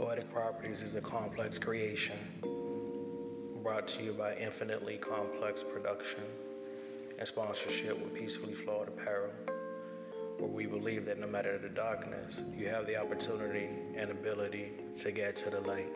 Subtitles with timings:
[0.00, 2.16] Poetic Properties is a complex creation
[3.62, 6.22] brought to you by Infinitely Complex Production
[7.18, 9.30] and sponsorship with Peacefully Flawed Apparel,
[10.38, 15.12] where we believe that no matter the darkness, you have the opportunity and ability to
[15.12, 15.94] get to the light.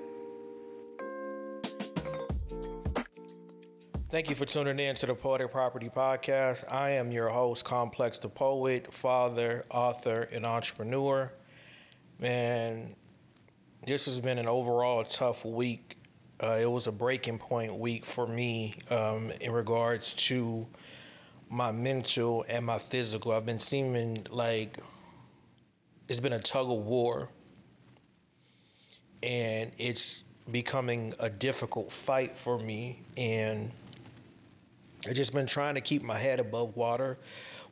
[4.11, 6.71] Thank you for tuning in to the Poetic Property Podcast.
[6.71, 11.33] I am your host, Kamplexx the Poet, father, author, and entrepreneur.
[12.21, 12.97] Man,
[13.87, 15.99] this has been an overall tough week.
[16.43, 20.67] Uh, it was a breaking point week for me um, in regards to
[21.51, 23.33] my mental and my physical.
[23.33, 24.79] I've been seeming like
[26.09, 27.29] it's been a tug of war,
[29.23, 33.03] and it's becoming a difficult fight for me.
[33.17, 33.71] And
[35.07, 37.19] I've just been trying to keep my head above water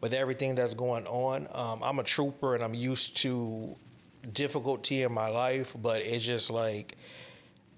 [0.00, 1.48] with everything that's going on.
[1.52, 3.76] Um, I'm a trooper and I'm used to
[4.32, 6.96] difficulty in my life, but it's just like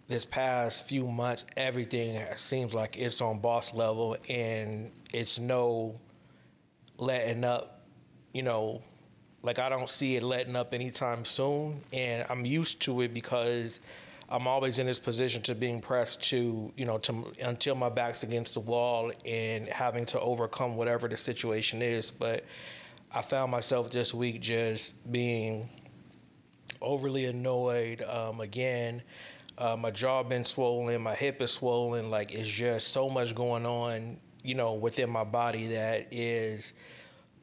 [0.08, 5.98] this past few months, everything seems like it's on boss level and it's no
[6.98, 7.80] letting up,
[8.33, 8.83] you know,
[9.42, 11.80] like I don't see it letting up anytime soon.
[11.92, 13.80] And I'm used to it because
[14.28, 18.22] I'm always in this position to being pressed to, you know, to until my back's
[18.22, 22.11] against the wall and having to overcome whatever the situation is.
[22.11, 22.44] But
[23.12, 25.68] I found myself this week just being
[26.84, 28.02] overly annoyed.
[28.02, 29.02] Um, again,
[29.58, 32.10] uh, my jaw been swollen, my hip is swollen.
[32.10, 36.72] Like it's just so much going on, you know, within my body that is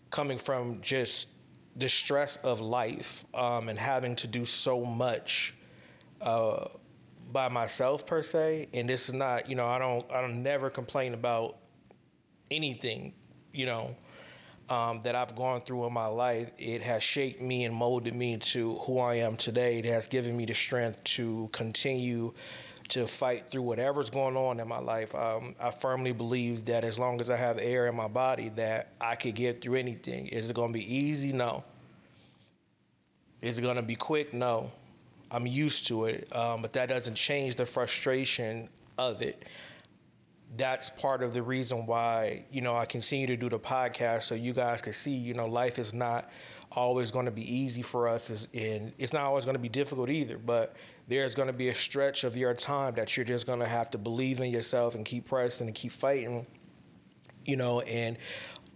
[0.09, 1.29] coming from just
[1.75, 5.55] the stress of life um, and having to do so much
[6.21, 6.65] uh,
[7.31, 8.67] by myself per se.
[8.73, 11.57] And this is not, you know, I don't, I don't never complain about
[12.49, 13.13] anything,
[13.53, 13.95] you know
[14.71, 18.37] um, that I've gone through in my life, it has shaped me and molded me
[18.37, 19.79] to who I am today.
[19.79, 22.33] It has given me the strength to continue
[22.87, 25.13] to fight through whatever's going on in my life.
[25.13, 28.93] Um, I firmly believe that as long as I have air in my body, that
[29.01, 30.27] I could get through anything.
[30.27, 31.33] Is it going to be easy?
[31.33, 31.65] No.
[33.41, 34.33] Is it going to be quick?
[34.33, 34.71] No.
[35.29, 39.43] I'm used to it, um, but that doesn't change the frustration of it
[40.57, 44.35] that's part of the reason why you know I continue to do the podcast so
[44.35, 46.29] you guys can see you know life is not
[46.73, 50.09] always going to be easy for us and it's not always going to be difficult
[50.09, 50.75] either but
[51.07, 53.91] there's going to be a stretch of your time that you're just going to have
[53.91, 56.45] to believe in yourself and keep pressing and keep fighting
[57.45, 58.17] you know and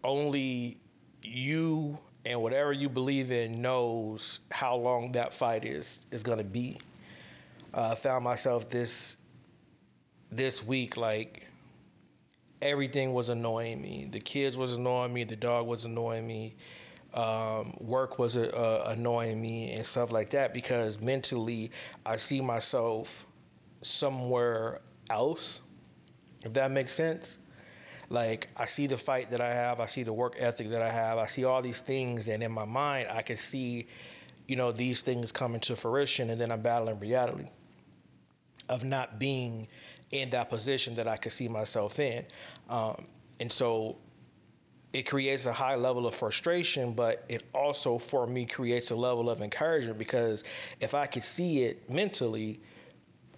[0.03, 0.78] only
[1.24, 6.44] you and whatever you believe in knows how long that fight is is going to
[6.44, 6.78] be.
[7.74, 9.16] Uh, I found myself this
[10.31, 11.45] this week like
[12.62, 14.08] everything was annoying me.
[14.12, 15.24] The kids was annoying me.
[15.24, 16.56] The dog was annoying me.
[17.14, 21.72] Um, work was uh, annoying me and stuff like that because mentally
[22.06, 23.26] I see myself
[23.82, 25.62] somewhere else.
[26.44, 27.38] If that makes sense.
[28.10, 30.92] Like I see the fight that I have, I see the work ethic that I
[30.92, 33.88] have, I see all these things, and in my mind I can see,
[34.48, 37.48] you know, these things coming to fruition, and then I'm battling reality
[38.70, 39.68] of not being
[40.22, 42.26] in that position that I could see myself in.
[42.70, 43.06] Um,
[43.40, 43.98] and so
[44.94, 49.30] it creates a high level of frustration, but it also, for me, creates a level
[49.30, 50.44] of encouragement because
[50.80, 52.59] if I could see it mentally,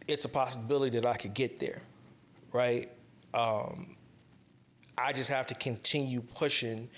[0.07, 1.81] it's a possibility that I could get there,
[2.53, 2.89] right?
[3.33, 3.95] Um,
[4.97, 6.89] I just have to continue pushing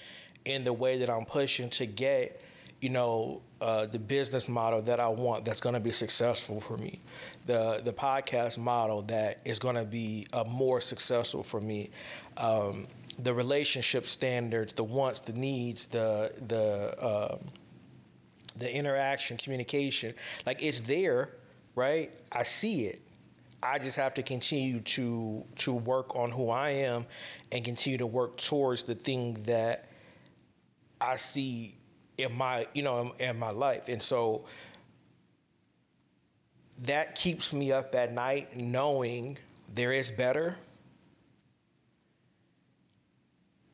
[0.45, 2.41] in the way that I'm pushing to get
[2.81, 6.77] you know, uh, the business model that I want that's going to be successful for
[6.77, 7.01] me,
[7.45, 11.89] the the podcast model that is going to be uh, more successful for me,
[12.37, 12.87] um,
[13.17, 17.37] the relationship standards, the wants, the needs, the the uh,
[18.57, 20.13] the interaction, communication,
[20.45, 21.29] like it's there,
[21.75, 22.13] right?
[22.31, 23.01] I see it.
[23.61, 27.05] I just have to continue to to work on who I am
[27.51, 29.89] and continue to work towards the thing that
[31.01, 31.75] I see
[32.19, 33.87] in my you know in, in my life.
[33.87, 34.45] And so
[36.79, 39.37] that keeps me up at night knowing
[39.73, 40.57] there is better.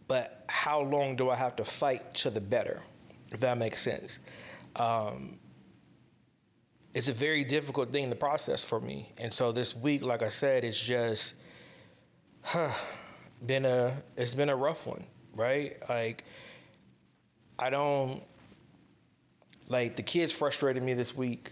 [0.08, 2.82] But how long do i have to fight to the better
[3.32, 4.20] if that makes sense?
[4.76, 5.38] Um,
[6.94, 9.12] it's a very difficult thing to process for me.
[9.18, 11.34] And so this week like i said it's just
[12.44, 12.72] huh,
[13.46, 15.06] been a it's been a rough one
[15.36, 15.78] right?
[15.90, 16.24] Like
[17.58, 18.24] i don't
[19.68, 21.52] like the kids frustrated me this week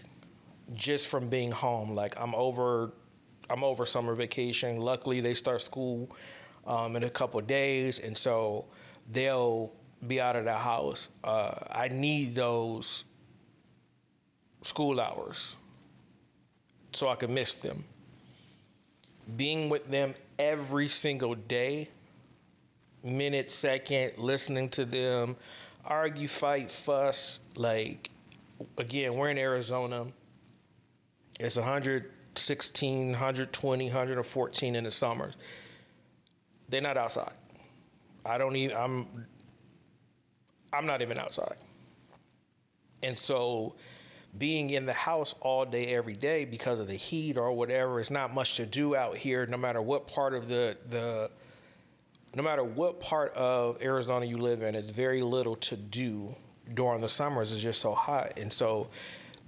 [0.74, 1.94] just from being home.
[1.94, 2.92] Like I'm over,
[3.50, 4.78] I'm over summer vacation.
[4.78, 6.10] Luckily, they start school
[6.66, 8.66] um, in a couple days, and so
[9.12, 9.72] they'll
[10.06, 11.08] be out of the house.
[11.22, 13.04] Uh, I need those
[14.62, 15.56] school hours.
[16.92, 17.84] so I can miss them.
[19.36, 21.88] Being with them every single day,
[23.02, 25.36] minute, second, listening to them
[25.84, 27.40] argue, fight, fuss.
[27.56, 28.10] Like,
[28.78, 30.06] again, we're in Arizona.
[31.38, 35.34] It's 116, 120, 114 in the summers.
[36.68, 37.32] They're not outside.
[38.24, 39.26] I don't even, I'm,
[40.72, 41.56] I'm not even outside.
[43.02, 43.74] And so,
[44.36, 48.10] being in the house all day, every day because of the heat or whatever, it's
[48.10, 51.30] not much to do out here, no matter what part of the, the
[52.34, 56.34] no matter what part of Arizona you live in, it's very little to do
[56.72, 57.52] during the summers.
[57.52, 58.38] It's just so hot.
[58.38, 58.88] And so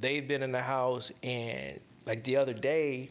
[0.01, 3.11] they've been in the house and like the other day,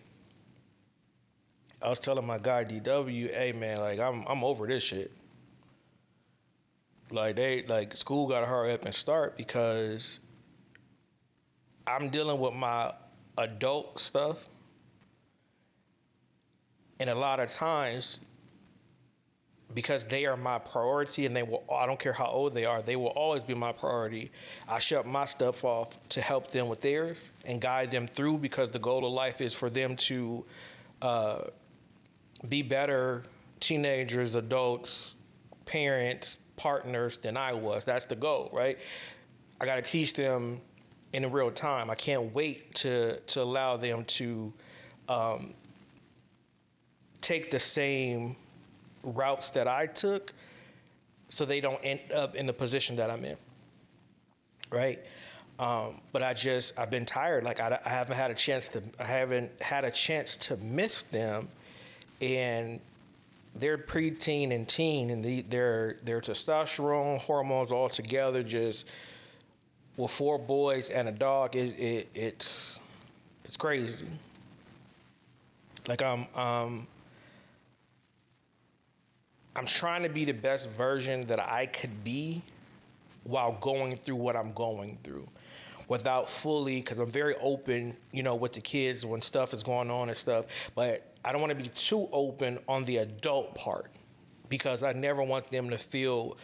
[1.81, 5.12] I was telling my guy DW, hey man, like I'm I'm over this shit.
[7.12, 10.19] Like they like school gotta hurry up and start because
[11.86, 12.94] I'm dealing with my
[13.38, 14.38] adult stuff.
[17.00, 18.22] And a lot of times,
[19.75, 22.81] because they are my priority and they will I don't care how old they are,
[22.81, 24.31] they will always be my priority.
[24.68, 28.72] I shut my stuff off to help them with theirs and guide them through because
[28.72, 30.45] the goal of life is for them to
[31.01, 31.42] uh,
[32.48, 33.24] be better
[33.60, 35.16] teenagers, adults,
[35.66, 37.83] parents, partners than I was.
[37.83, 38.80] That's the goal, right?
[39.60, 40.62] I got to teach them
[41.12, 41.89] in real time.
[41.89, 44.54] I can't wait to to allow them to
[45.10, 45.54] um,
[47.19, 48.38] take the same
[49.06, 50.34] routes that I took,
[51.30, 53.38] so they don't end up in the position that I'm in.
[54.69, 55.00] Right.
[55.57, 57.44] Um, but I just I've been tired.
[57.44, 61.04] Like I, I haven't had a chance to I haven't had a chance to miss
[61.04, 61.48] them,
[62.19, 62.81] and
[63.56, 68.86] they're preteen and teen, and the, their their testosterone hormones all together just
[69.98, 72.80] with four boys and a dog, it, it it's
[73.46, 74.07] it's crazy.
[75.88, 76.88] Like I'm um
[79.56, 82.42] I'm trying to be the best version that I could be
[83.24, 85.28] while going through what I'm going through
[85.88, 89.90] without fully because I'm very open, you know, with the kids when stuff is going
[89.90, 93.92] on and stuff, but I don't want to be too open on the adult part
[94.50, 96.38] because I never want them to feel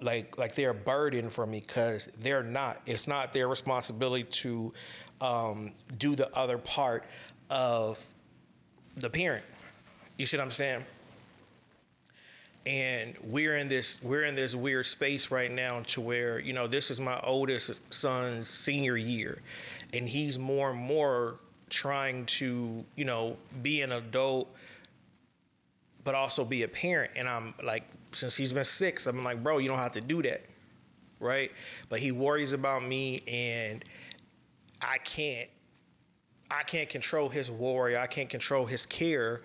[0.00, 2.80] like like they're a burden for me because they're not.
[2.86, 4.72] It's not their responsibility to
[5.20, 7.04] um, do the other part
[7.50, 8.04] of
[8.96, 9.44] the parent.
[10.16, 10.84] You see what I'm saying?
[12.66, 16.66] And we're in this we're in this weird space right now to where you know
[16.66, 19.42] this is my oldest son's senior year,
[19.92, 24.54] and he's more and more trying to you know be an adult
[26.04, 27.12] but also be a parent.
[27.16, 30.22] And I'm like, since he's been six, I'm like, bro, you don't have to do
[30.22, 30.42] that,
[31.18, 31.50] right?
[31.88, 33.82] But he worries about me, and
[34.80, 35.48] I can't,
[36.50, 37.96] I can't control his worry.
[37.96, 39.42] I can't control his care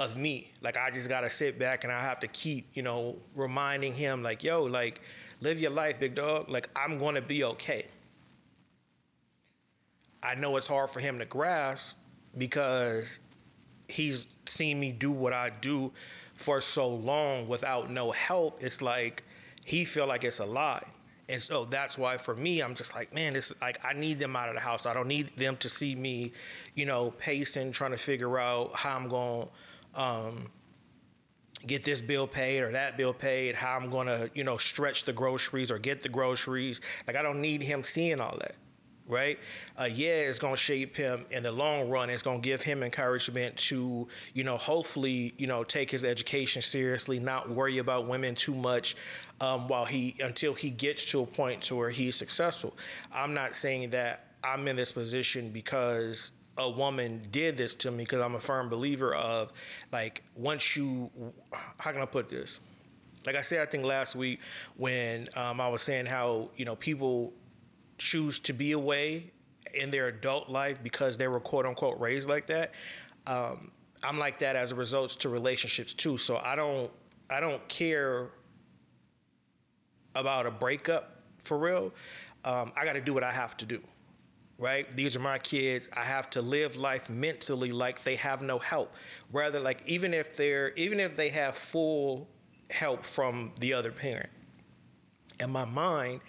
[0.00, 0.52] of me.
[0.60, 4.22] Like I just gotta sit back and I have to keep, you know, reminding him,
[4.22, 5.00] like, yo, like,
[5.40, 6.48] live your life, big dog.
[6.48, 7.86] Like I'm gonna be okay.
[10.22, 11.96] I know it's hard for him to grasp
[12.38, 13.18] because
[13.88, 15.92] he's seen me do what I do
[16.34, 19.22] for so long without no help, it's like
[19.64, 20.84] he feel like it's a lie.
[21.28, 24.36] And so that's why for me, I'm just like, man, it's like I need them
[24.36, 24.86] out of the house.
[24.86, 26.32] I don't need them to see me,
[26.74, 29.48] you know, pacing, trying to figure out how I'm to
[29.94, 30.48] um,
[31.66, 35.04] get this bill paid or that bill paid, how I'm going to, you know, stretch
[35.04, 36.80] the groceries or get the groceries.
[37.06, 38.54] Like I don't need him seeing all that
[39.08, 39.38] right?
[39.78, 42.10] Uh, yeah, it's going to shape him in the long run.
[42.10, 46.62] It's going to give him encouragement to, you know, hopefully, you know, take his education
[46.62, 48.96] seriously, not worry about women too much
[49.40, 52.74] um, while he until he gets to a point to where he's successful.
[53.12, 58.04] I'm not saying that I'm in this position because a woman did this to me
[58.04, 59.52] because I'm a firm believer of
[59.92, 61.10] like once you
[61.78, 62.60] how can I put this?
[63.26, 64.40] Like I said, I think last week
[64.76, 67.32] when um, I was saying how you know people
[67.98, 69.30] choose to be away
[69.74, 72.72] in their adult life because they were quote unquote raised like that.
[73.26, 73.70] Um,
[74.02, 76.16] I'm like that as a result to relationships too.
[76.16, 76.90] So I don't
[77.30, 78.30] I don't care
[80.14, 81.92] about a breakup for real.
[82.44, 83.80] Um, I got to do what I have to do.
[84.62, 84.86] Right?
[84.94, 85.90] These are my kids.
[85.92, 88.94] I have to live life mentally like they have no help.
[89.32, 92.28] Rather, like even if they're even if they have full
[92.70, 94.30] help from the other parent.
[95.40, 96.20] In my mind,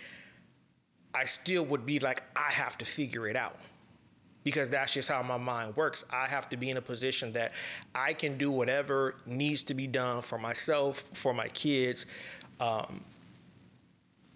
[1.14, 3.60] I still would be like, I have to figure it out
[4.44, 6.04] because that's just how my mind works.
[6.10, 7.54] I have to be in a position that
[7.94, 12.08] I can do whatever needs to be done for myself, for my kids,
[12.60, 13.02] um,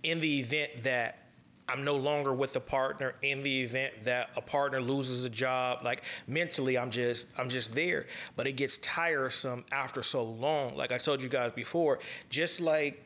[0.03, 1.26] in the event that
[1.69, 5.83] I'm no longer with the partner in the event that a partner loses a job.
[5.83, 8.05] Like mentally, I'm just I'm just there.
[8.37, 10.77] But it gets tiresome after so long.
[10.77, 13.03] Like I told you guys before, just like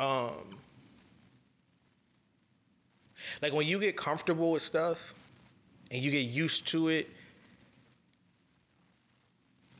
[0.00, 0.58] um
[3.42, 5.14] like when you get comfortable with stuff
[5.92, 7.08] and you get used to it,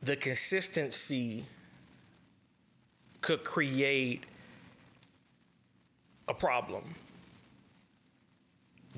[0.02, 1.44] the consistency
[3.20, 4.22] could create
[6.28, 6.94] a problem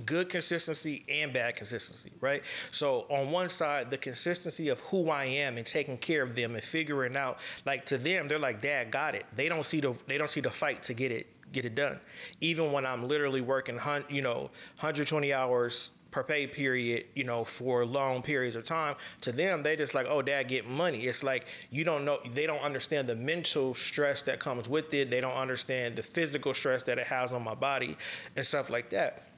[0.04, 2.42] good consistency and bad consistency, right?
[2.70, 6.54] So on one side, the consistency of who I am and taking care of them
[6.54, 9.94] and figuring out, like to them, they're like, "Dad, got it." They don't see the
[10.06, 11.98] they don't see the fight to get it get it done.
[12.40, 13.78] Even when I'm literally working,
[14.08, 18.96] you know, 120 hours per pay period, you know, for long periods of time.
[19.22, 21.00] To them, they just like, oh, dad, get money.
[21.00, 25.10] It's like you don't know, they don't understand the mental stress that comes with it.
[25.10, 27.96] They don't understand the physical stress that it has on my body
[28.36, 29.29] and stuff like that.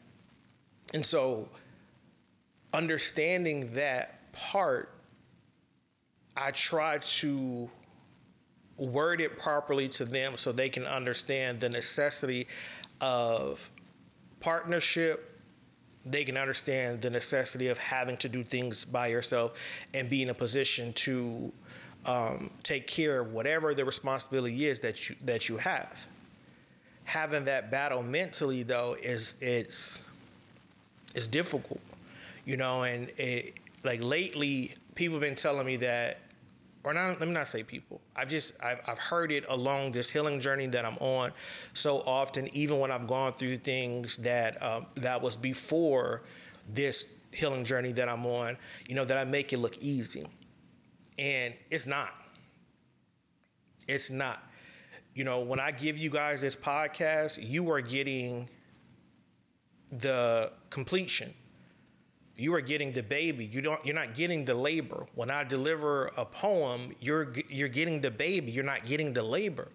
[0.94, 1.48] And so,
[2.72, 4.94] understanding that part,
[6.36, 7.70] I try to
[8.76, 12.48] word it properly to them so they can understand the necessity
[13.00, 13.70] of
[14.40, 15.40] partnership.
[16.04, 19.52] They can understand the necessity of having to do things by yourself
[19.94, 21.52] and be in a position to
[22.06, 26.06] um, take care of whatever the responsibility is that you that you have.
[27.04, 30.02] Having that battle mentally though is it's
[31.14, 31.80] it's difficult,
[32.44, 32.82] you know.
[32.82, 33.54] And it,
[33.84, 36.20] like lately, people have been telling me that,
[36.84, 37.18] or not.
[37.18, 38.00] Let me not say people.
[38.16, 41.32] I've just I've, I've heard it along this healing journey that I'm on
[41.74, 42.48] so often.
[42.54, 46.22] Even when I've gone through things that um, that was before
[46.72, 48.56] this healing journey that I'm on,
[48.88, 50.26] you know, that I make it look easy,
[51.18, 52.10] and it's not.
[53.88, 54.42] It's not.
[55.14, 58.48] You know, when I give you guys this podcast, you are getting
[59.92, 61.34] the completion.
[62.36, 63.44] You are getting the baby.
[63.44, 63.84] You don't.
[63.84, 65.06] You're not getting the labor.
[65.14, 68.50] When I deliver a poem, you're you're getting the baby.
[68.50, 69.68] You're not getting the labor.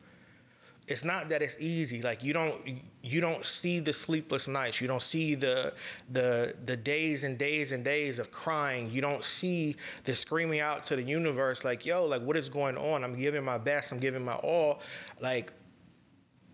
[0.88, 2.02] It's not that it's easy.
[2.02, 2.56] Like you don't
[3.04, 4.80] you don't see the sleepless nights.
[4.80, 5.74] You don't see the
[6.10, 8.90] the the days and days and days of crying.
[8.90, 12.78] You don't see the screaming out to the universe like, yo, like what is going
[12.78, 13.04] on?
[13.04, 13.92] I'm giving my best.
[13.92, 14.80] I'm giving my all.
[15.20, 15.52] Like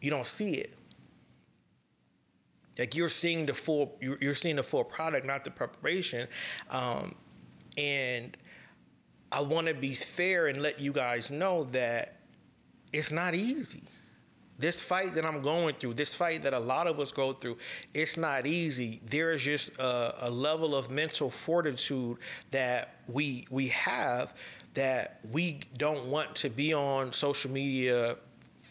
[0.02, 0.74] you don't see it.
[2.78, 6.28] Like you're seeing the full, you're seeing the full product, not the preparation.
[6.70, 7.16] Um,
[7.78, 8.36] and
[9.32, 12.18] I want to be fair and let you guys know that
[12.92, 13.84] it's not easy.
[14.60, 17.58] This fight that I'm going through, this fight that a lot of us go through,
[17.94, 19.02] it's not easy.
[19.10, 22.18] There is just a, a level of mental fortitude
[22.52, 24.34] that we we have
[24.76, 28.16] that we don't want to be on social media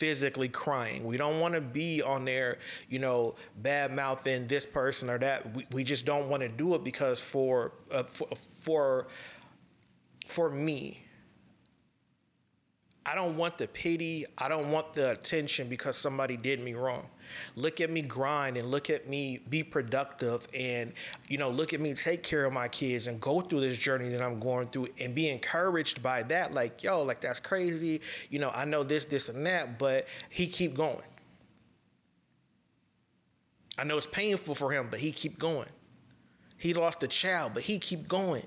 [0.02, 1.04] physically crying.
[1.04, 5.54] We don't want to be on there, you know, bad mouthing this person or that.
[5.54, 9.06] We, we just don't want to do it because for, uh, for for
[10.26, 11.04] for me,
[13.04, 14.24] I don't want the pity.
[14.38, 17.06] I don't want the attention because somebody did me wrong.
[17.56, 20.92] Look at me grind and look at me be productive and
[21.28, 24.08] you know look at me take care of my kids and go through this journey
[24.10, 26.54] that I'm going through and be encouraged by that.
[26.54, 28.00] Like yo, like that's crazy.
[28.30, 31.02] You know I know this, this, and that, but he keep going.
[33.78, 35.68] I know it's painful for him, but he keep going.
[36.56, 38.46] He lost a child, but he keep going.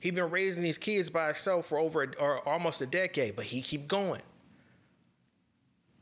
[0.00, 3.44] He been raising these kids by himself for over a, or almost a decade, but
[3.44, 4.22] he keep going.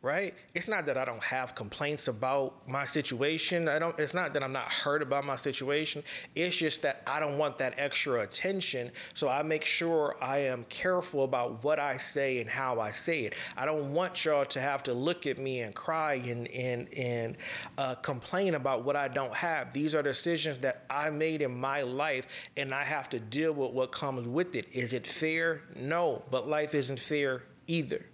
[0.00, 0.32] Right?
[0.54, 3.66] It's not that I don't have complaints about my situation.
[3.66, 6.04] I don't it's not that I'm not hurt about my situation.
[6.36, 8.92] It's just that I don't want that extra attention.
[9.14, 13.22] So I make sure I am careful about what I say and how I say
[13.22, 13.34] it.
[13.56, 17.36] I don't want y'all to have to look at me and cry and and and
[17.76, 19.72] uh, complain about what I don't have.
[19.72, 23.72] These are decisions that I made in my life and I have to deal with
[23.72, 24.68] what comes with it.
[24.72, 25.62] Is it fair?
[25.74, 28.04] No, but life isn't fair either.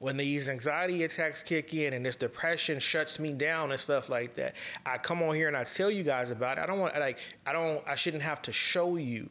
[0.00, 4.34] When these anxiety attacks kick in and this depression shuts me down and stuff like
[4.34, 4.54] that,
[4.86, 6.62] I come on here and I tell you guys about it.
[6.62, 9.28] I don't want like I don't I shouldn't have to show you.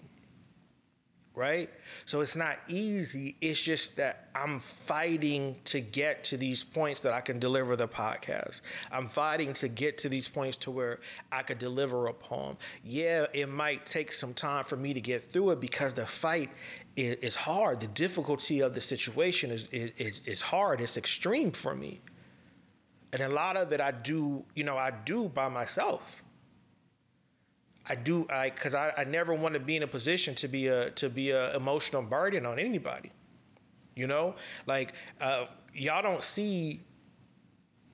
[1.40, 1.70] Right?
[2.06, 3.38] So it's not easy.
[3.40, 7.88] It's just that I'm fighting to get to these points that I can deliver the
[7.88, 8.60] podcast.
[8.92, 11.00] I'm fighting to get to these points to where
[11.32, 12.58] I could deliver a poem.
[12.84, 16.50] Yeah, it might take some time for me to get through it because the fight
[16.98, 17.80] is, hard.
[17.80, 20.82] The difficulty of the situation is, is, is hard.
[20.82, 22.02] It's extreme for me.
[23.14, 26.22] And a lot of it I do, you know, I do by myself.
[27.90, 30.68] I do I because I, I never want to be in a position to be
[30.68, 33.12] a to be a emotional burden on anybody.
[33.96, 34.36] You know,
[34.68, 36.82] like uh, y'all don't see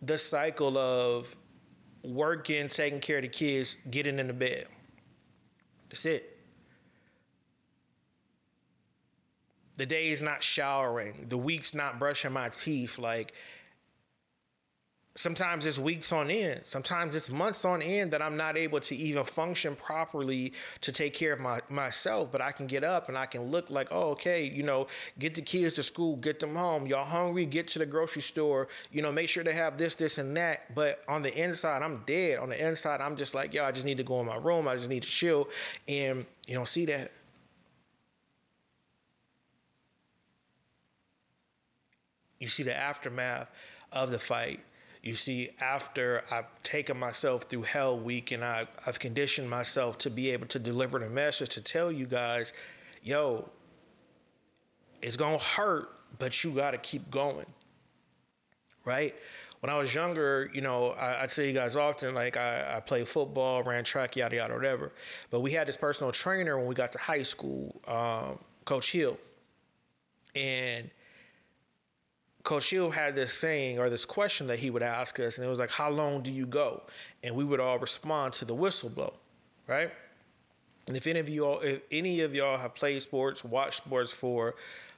[0.02, 1.36] the cycle of
[2.04, 4.66] working, taking care of the kids, getting in the bed.
[5.90, 6.38] That's it.
[9.78, 11.26] The day is not showering.
[11.30, 12.98] The week's not brushing my teeth.
[12.98, 13.34] Like
[15.16, 16.62] sometimes it's weeks on end.
[16.66, 21.14] Sometimes it's months on end that i'm not able to even function properly to take
[21.14, 24.10] care of my, myself but i can get up and i can look like oh
[24.10, 26.86] okay you know get the kids to school get them home.
[26.86, 27.46] Y'all hungry?
[27.46, 28.68] Get to the grocery store.
[28.92, 30.76] You know make sure they have this this and that.
[30.76, 32.40] But on the inside i'm dead.
[32.40, 34.68] On the inside i'm just like yo i just need to go in my room.
[34.68, 35.50] I just need to chill
[35.88, 37.12] and you know see that.
[42.40, 43.50] You see the aftermath
[43.94, 44.60] of the fight
[45.06, 50.10] you see, after I've taken myself through Hell Week and I've, I've conditioned myself to
[50.10, 52.54] be able to deliver the message to tell you guys,
[53.04, 53.48] yo,
[55.04, 57.46] it's gonna hurt, but you gotta keep going.
[58.84, 59.14] Right?
[59.60, 62.80] When I was younger, you know, I, would say you guys often, like I, I
[62.80, 64.92] played football, ran track, yada yada, whatever.
[65.30, 69.20] But we had this personal trainer when we got to high school, um, Coach Hill,
[70.34, 70.90] and
[72.46, 75.60] Coach had this saying or this question that he would ask us, and it was
[75.60, 76.84] like, "How long do you go?"
[77.24, 79.14] And we would all respond to the whistle blow,
[79.68, 79.92] right?
[80.88, 84.12] And if any of you all, if any of y'all have played sports, watched sports
[84.12, 84.56] for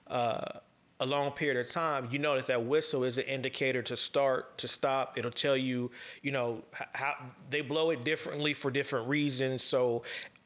[0.07, 0.59] uh,
[0.99, 4.57] a long period of time, you know that that whistle is an indicator to start,
[4.57, 5.17] to stop.
[5.17, 5.89] It'll tell you,
[6.21, 6.63] you know,
[6.93, 7.15] how
[7.49, 9.63] they blow it differently for different reasons.
[9.63, 10.03] So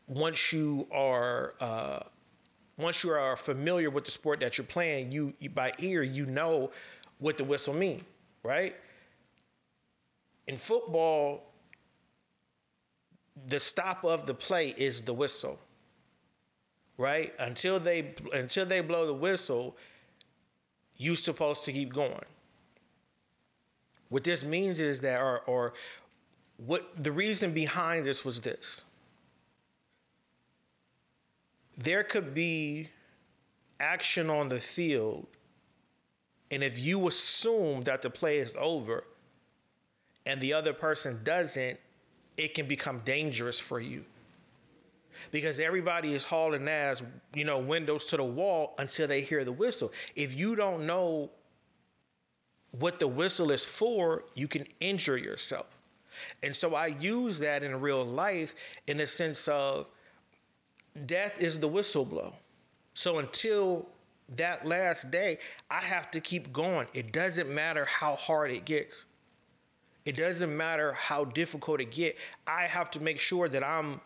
[0.07, 2.01] once you are uh,
[2.81, 6.25] once you are familiar with the sport that you're playing, you, you by ear you
[6.25, 6.71] know
[7.19, 8.03] what the whistle mean,
[8.43, 8.75] right?
[10.47, 11.43] In football,
[13.47, 15.59] the stop of the play is the whistle,
[16.97, 17.33] right?
[17.39, 19.77] Until they until they blow the whistle,
[20.97, 22.25] you're supposed to keep going.
[24.09, 25.73] What this means is that, or, or
[26.57, 28.83] what the reason behind this was this
[31.77, 32.89] there could be
[33.79, 35.27] action on the field,
[36.51, 39.05] and if you assume that the play is over
[40.25, 41.79] and the other person doesn't,
[42.37, 44.03] it can become dangerous for you.
[45.31, 47.03] Because everybody is hauling ass,
[47.33, 49.91] you know, windows to the wall until they hear the whistle.
[50.15, 51.29] If you don't know
[52.71, 55.67] what the whistle is for, you can injure yourself.
[56.43, 58.55] And so I use that in real life
[58.87, 59.87] in the sense of
[61.05, 62.33] death is the whistleblow.
[62.93, 63.87] So until
[64.35, 65.37] that last day,
[65.69, 66.87] I have to keep going.
[66.93, 69.05] It doesn't matter how hard it gets.
[70.05, 72.17] It doesn't matter how difficult it get.
[72.47, 74.01] I have to make sure that I'm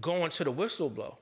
[0.00, 1.16] going to the whistleblow.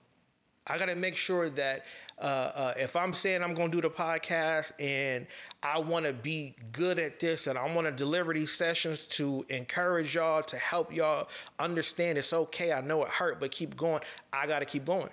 [0.66, 1.84] I got to make sure that
[2.20, 5.26] uh, uh, if I'm saying I'm going to do the podcast and
[5.62, 9.44] I want to be good at this and I want to deliver these sessions to
[9.48, 11.28] encourage y'all, to help y'all
[11.58, 12.72] understand it's okay.
[12.72, 14.02] I know it hurt, but keep going.
[14.32, 15.10] I got to keep going.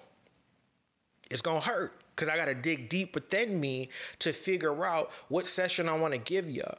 [1.32, 3.90] It's going to hurt because I got to dig deep within me
[4.20, 6.78] to figure out what session I want to give y'all.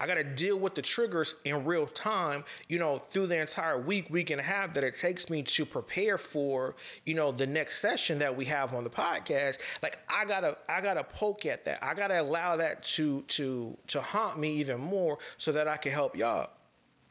[0.00, 3.78] I got to deal with the triggers in real time, you know, through the entire
[3.78, 7.46] week, week and a half that it takes me to prepare for, you know, the
[7.46, 9.58] next session that we have on the podcast.
[9.82, 11.82] Like I gotta, I gotta poke at that.
[11.82, 15.92] I gotta allow that to to to haunt me even more so that I can
[15.92, 16.50] help y'all.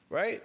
[0.10, 0.44] Right?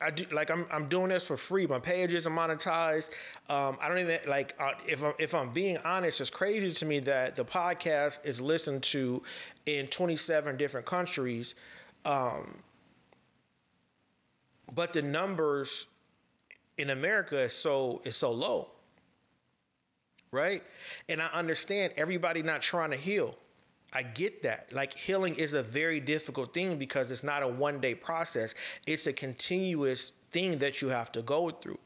[0.00, 1.66] I do like I'm I'm doing this for free.
[1.66, 3.10] My pages are monetized.
[3.48, 6.86] Um, I don't even like uh, if I'm if I'm being honest, it's crazy to
[6.86, 9.22] me that the podcast is listened to
[9.66, 11.54] in 27 different countries,
[12.04, 12.58] um,
[14.72, 15.86] but the numbers
[16.76, 18.70] in America is so is so low,
[20.30, 20.62] right?
[21.08, 23.36] And I understand everybody not trying to heal.
[23.92, 24.72] I get that.
[24.72, 28.54] Like healing is a very difficult thing because it's not a one day process,
[28.86, 31.78] it's a continuous thing that you have to go through.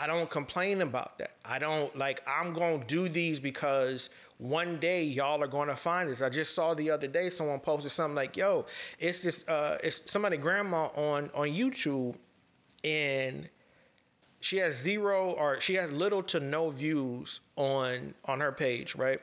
[0.00, 1.32] I don't complain about that.
[1.44, 5.74] I don't like, I'm going to do these because one day y'all are going to
[5.74, 6.22] find this.
[6.22, 8.66] I just saw the other day someone posted something like, yo,
[9.00, 12.14] it's this, uh, it's somebody grandma on, on YouTube
[12.84, 13.48] and
[14.38, 19.20] she has zero or she has little to no views on, on her page, right?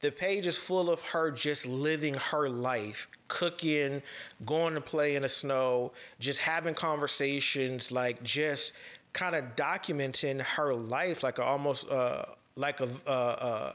[0.00, 4.02] The page is full of her just living her life, cooking,
[4.46, 8.72] going to play in the snow, just having conversations, like just
[9.12, 13.72] kind of documenting her life, like a, almost uh, like a uh, uh,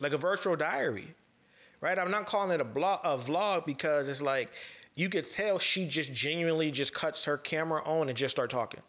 [0.00, 1.14] like a virtual diary,
[1.80, 1.98] right?
[1.98, 4.50] I'm not calling it a blog, a vlog because it's like
[4.96, 8.80] you could tell she just genuinely just cuts her camera on and just start talking.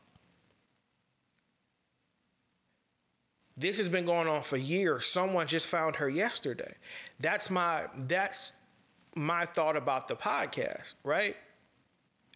[3.57, 5.07] This has been going on for years.
[5.07, 6.75] Someone just found her yesterday.
[7.19, 8.53] That's my that's
[9.15, 11.35] my thought about the podcast, right?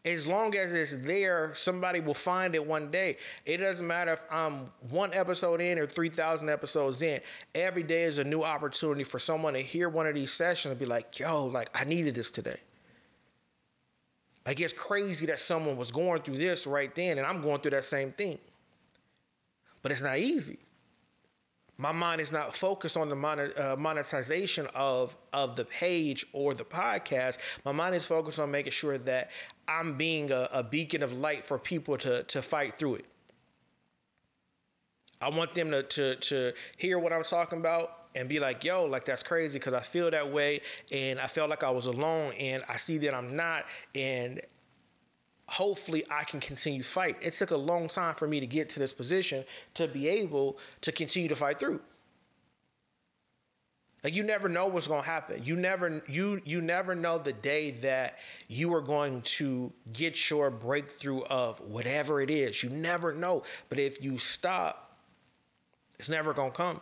[0.04, 3.18] As long as it's there, somebody will find it one day.
[3.46, 7.22] It doesn't matter if I'm one episode in or 3,000 episodes in.
[7.54, 10.80] Every day is a new opportunity for someone to hear one of these sessions and
[10.80, 12.58] be like, yo, like, I needed this today.
[14.44, 17.72] Like, it's crazy that someone was going through this right then, and I'm going through
[17.72, 18.40] that same thing.
[19.84, 20.58] But it's not easy
[21.82, 26.64] my mind is not focused on the uh, monetization of of the page or the
[26.64, 27.40] podcast.
[27.66, 29.32] My mind is focused on making sure that
[29.68, 33.06] I'm being a, a beacon of light for people to to fight through it.
[35.20, 38.86] I want them to to to hear what I'm talking about and be like, yo,
[38.86, 42.34] like that's crazy because I feel that way and I felt like I was alone
[42.40, 43.66] and I see that I'm not
[43.96, 44.40] and
[45.52, 47.18] hopefully I can continue fight.
[47.22, 50.58] It took a long time for me to get to this position to be able
[50.80, 51.82] to continue to fight through.
[54.02, 55.42] Like you never know what's going to happen.
[55.44, 60.50] You never you you never know the day that you are going to get your
[60.50, 62.64] breakthrough of whatever it is.
[62.64, 63.44] You never know.
[63.68, 64.98] But if you stop,
[66.00, 66.82] it's never going to come.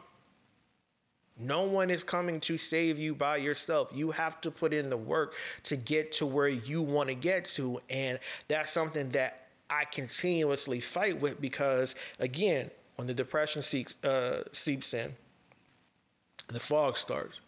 [1.39, 3.89] No one is coming to save you by yourself.
[3.93, 7.45] You have to put in the work to get to where you want to get
[7.45, 7.82] to.
[7.89, 14.43] And that's something that I continuously fight with because, again, when the depression seeps, uh,
[14.52, 15.15] seeps in,
[16.49, 17.39] the fog starts.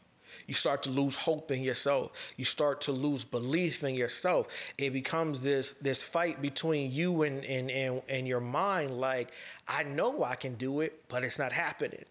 [0.48, 2.12] You start to lose hope in yourself.
[2.38, 4.48] You start to lose belief in yourself.
[4.78, 9.00] It becomes this this fight between you and and and, and your mind.
[9.00, 9.32] Like
[9.68, 12.06] I know I can do it, but it's not happening.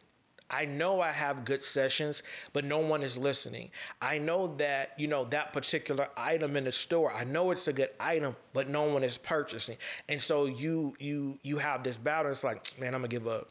[0.50, 3.70] I know I have good sessions, but no one is listening.
[4.02, 7.72] I know that, you know, that particular item in the store, I know it's a
[7.72, 9.76] good item, but no one is purchasing.
[10.08, 12.32] And so you you you have this battle.
[12.32, 13.48] It's like, man, I'm gonna give up.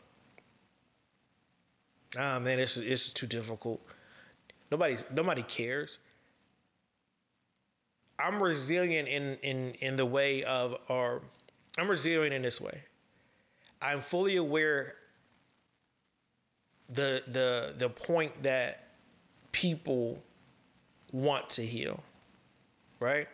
[2.17, 3.81] Ah man, it's it's too difficult.
[4.71, 5.99] Nobody's nobody cares.
[8.19, 11.21] I'm resilient in in in the way of or
[11.77, 12.83] I'm resilient in this way.
[13.81, 14.95] I'm fully aware
[16.89, 18.89] the the the point that
[19.51, 20.21] people
[21.11, 22.03] want to heal,
[22.99, 23.27] right?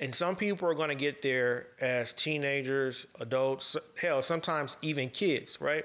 [0.00, 5.60] And some people are going to get there as teenagers, adults, hell, sometimes even kids,
[5.60, 5.84] right?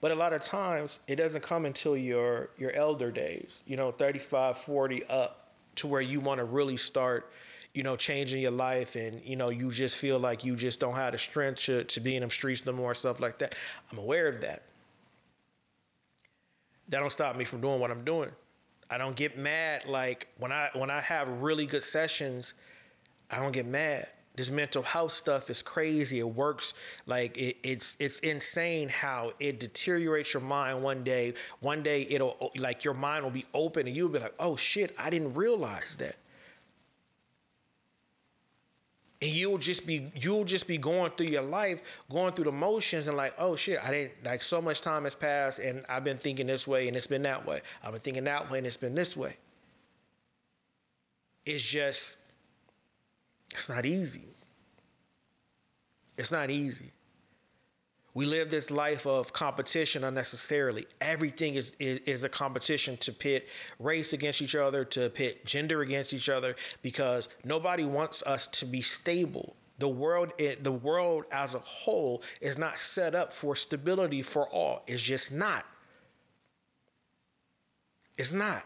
[0.00, 3.90] But a lot of times it doesn't come until your your elder days, you know,
[3.90, 7.32] 35, 40 up to where you want to really start,
[7.74, 10.94] you know, changing your life and, you know, you just feel like you just don't
[10.94, 13.54] have the strength to, to be in them streets no more, stuff like that.
[13.90, 14.62] I'm aware of that
[16.88, 18.30] that don't stop me from doing what I'm doing.
[18.90, 22.54] I don't get mad like when I when I have really good sessions,
[23.30, 24.06] I don't get mad.
[24.36, 26.18] This mental health stuff is crazy.
[26.20, 26.74] It works
[27.06, 31.34] like it, it's it's insane how it deteriorates your mind one day.
[31.60, 34.94] One day it'll like your mind will be open and you'll be like, oh shit,
[34.98, 36.16] I didn't realize that
[39.22, 43.08] and you'll just be you'll just be going through your life going through the motions
[43.08, 46.18] and like oh shit i didn't like so much time has passed and i've been
[46.18, 47.60] thinking this way and it's been that way.
[47.82, 49.36] I've been thinking that way and it's been this way.
[51.44, 52.18] It's just
[53.52, 54.24] it's not easy.
[56.18, 56.92] It's not easy
[58.16, 60.86] we live this life of competition unnecessarily.
[61.02, 63.46] Everything is, is, is a competition to pit
[63.78, 68.64] race against each other, to pit gender against each other, because nobody wants us to
[68.64, 69.54] be stable.
[69.80, 74.48] The world, it, the world as a whole, is not set up for stability for
[74.48, 74.82] all.
[74.86, 75.66] It's just not.
[78.16, 78.64] It's not.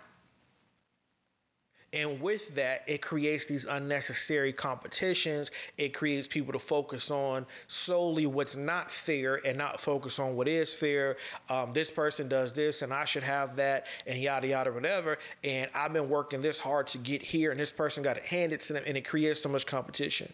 [1.93, 5.51] And with that, it creates these unnecessary competitions.
[5.77, 10.47] It creates people to focus on solely what's not fair and not focus on what
[10.47, 11.17] is fair.
[11.49, 15.19] Um, this person does this and I should have that and yada, yada, whatever.
[15.43, 18.61] And I've been working this hard to get here and this person got it handed
[18.61, 20.33] to them and it creates so much competition.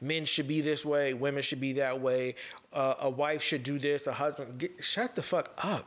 [0.00, 2.34] Men should be this way, women should be that way.
[2.72, 4.56] Uh, a wife should do this, a husband.
[4.56, 5.86] Get, shut the fuck up.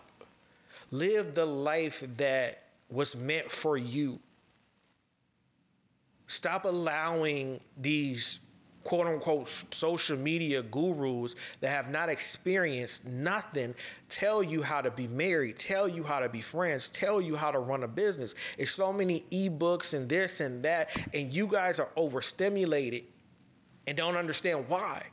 [0.91, 4.19] Live the life that was meant for you
[6.28, 8.40] Stop allowing these
[8.84, 13.76] quote unquote social media gurus that have not experienced nothing
[14.08, 17.52] tell you how to be married, tell you how to be friends, tell you how
[17.52, 18.34] to run a business.
[18.58, 23.04] It's so many ebooks and this and that, and you guys are overstimulated
[23.86, 25.04] and don't understand why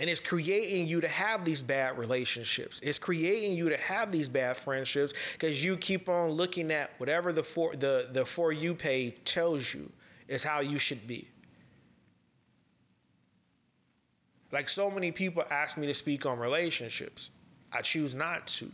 [0.00, 2.80] and it's creating you to have these bad relationships.
[2.82, 7.32] It's creating you to have these bad friendships because you keep on looking at whatever
[7.32, 9.90] the for the the for you page tells you
[10.26, 11.28] is how you should be.
[14.50, 17.30] Like so many people ask me to speak on relationships.
[17.72, 18.70] I choose not to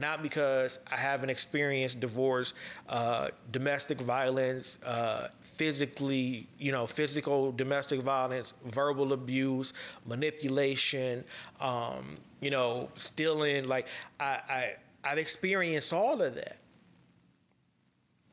[0.00, 2.54] not because I haven't experienced divorce,
[2.88, 9.74] uh, domestic violence, uh, physically, you know, physical domestic violence, verbal abuse,
[10.06, 11.22] manipulation,
[11.60, 13.68] um, you know, stealing.
[13.68, 13.86] Like
[14.18, 16.56] I, I, I've experienced all of that.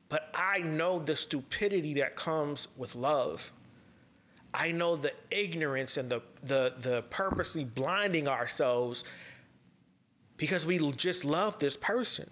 [0.09, 3.51] But I know the stupidity that comes with love.
[4.53, 9.03] I know the ignorance and the the the purposely blinding ourselves
[10.37, 12.29] because we just love this person.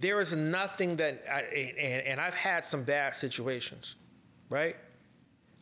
[0.00, 3.96] There is nothing that, I, and, and I've had some bad situations,
[4.50, 4.76] right?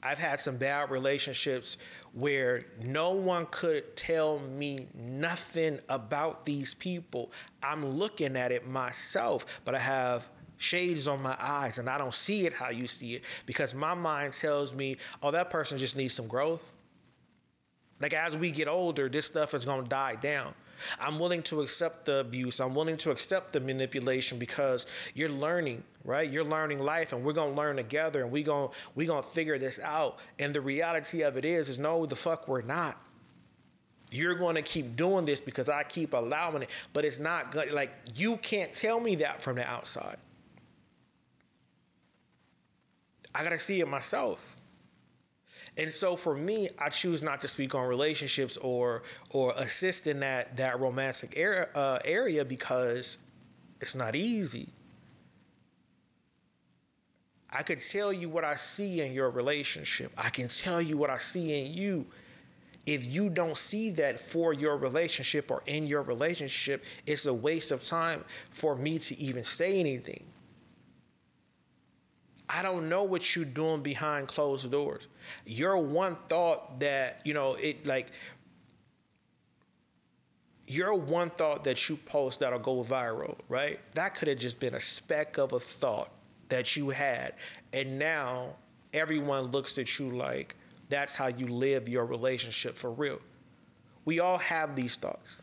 [0.02, 1.76] I've had some bad relationships
[2.12, 7.30] where no one could tell me nothing about these people.
[7.62, 12.14] I'm looking at it myself, but I have shades on my eyes and I don't
[12.14, 15.96] see it how you see it because my mind tells me, oh, that person just
[15.96, 16.72] needs some growth.
[18.02, 20.54] Like as we get older, this stuff is going to die down.
[21.00, 22.58] I'm willing to accept the abuse.
[22.58, 26.28] I'm willing to accept the manipulation because you're learning, right?
[26.28, 29.28] You're learning life and we're going to learn together and we're going we going to
[29.28, 30.18] figure this out.
[30.40, 33.00] And the reality of it is is no the fuck we're not.
[34.10, 37.70] You're going to keep doing this because I keep allowing it, but it's not good.
[37.72, 40.16] Like you can't tell me that from the outside.
[43.32, 44.56] I got to see it myself.
[45.78, 50.20] And so for me, I choose not to speak on relationships or or assist in
[50.20, 53.18] that that romantic area, uh, area because
[53.80, 54.68] it's not easy.
[57.50, 60.12] I could tell you what I see in your relationship.
[60.16, 62.06] I can tell you what I see in you.
[62.86, 67.70] If you don't see that for your relationship or in your relationship, it's a waste
[67.70, 70.24] of time for me to even say anything.
[72.54, 75.06] I don't know what you're doing behind closed doors.
[75.46, 78.12] Your one thought that, you know, it like
[80.66, 83.80] your one thought that you post that'll go viral, right?
[83.94, 86.10] That could have just been a speck of a thought
[86.50, 87.34] that you had.
[87.72, 88.56] And now
[88.92, 90.54] everyone looks at you like
[90.88, 93.18] that's how you live your relationship for real.
[94.04, 95.42] We all have these thoughts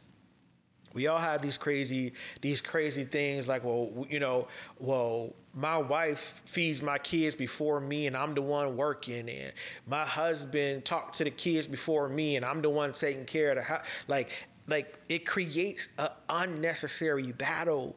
[0.93, 4.47] we all have these crazy these crazy things like well you know
[4.79, 9.51] well my wife feeds my kids before me and i'm the one working and
[9.87, 13.57] my husband talked to the kids before me and i'm the one taking care of
[13.57, 17.95] the house like like it creates an unnecessary battle.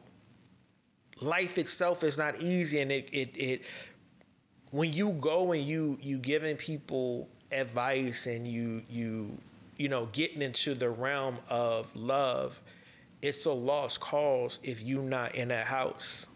[1.21, 3.61] Life itself is not easy and it it, it
[4.71, 9.37] when you go and you you giving people advice and you you
[9.77, 12.59] you know getting into the realm of love
[13.23, 16.27] it's a lost cause if you not in that house.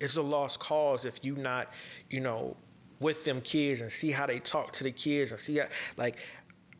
[0.00, 1.72] It's a lost cause if you not,
[2.10, 2.56] you know,
[3.00, 6.16] with them kids and see how they talk to the kids and see how like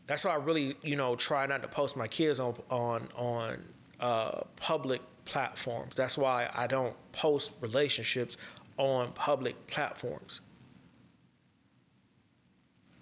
[0.07, 3.65] that's why I really, you know, try not to post my kids on on on
[3.99, 5.95] uh, public platforms.
[5.97, 8.37] That's why I don't post relationships
[8.77, 10.41] on public platforms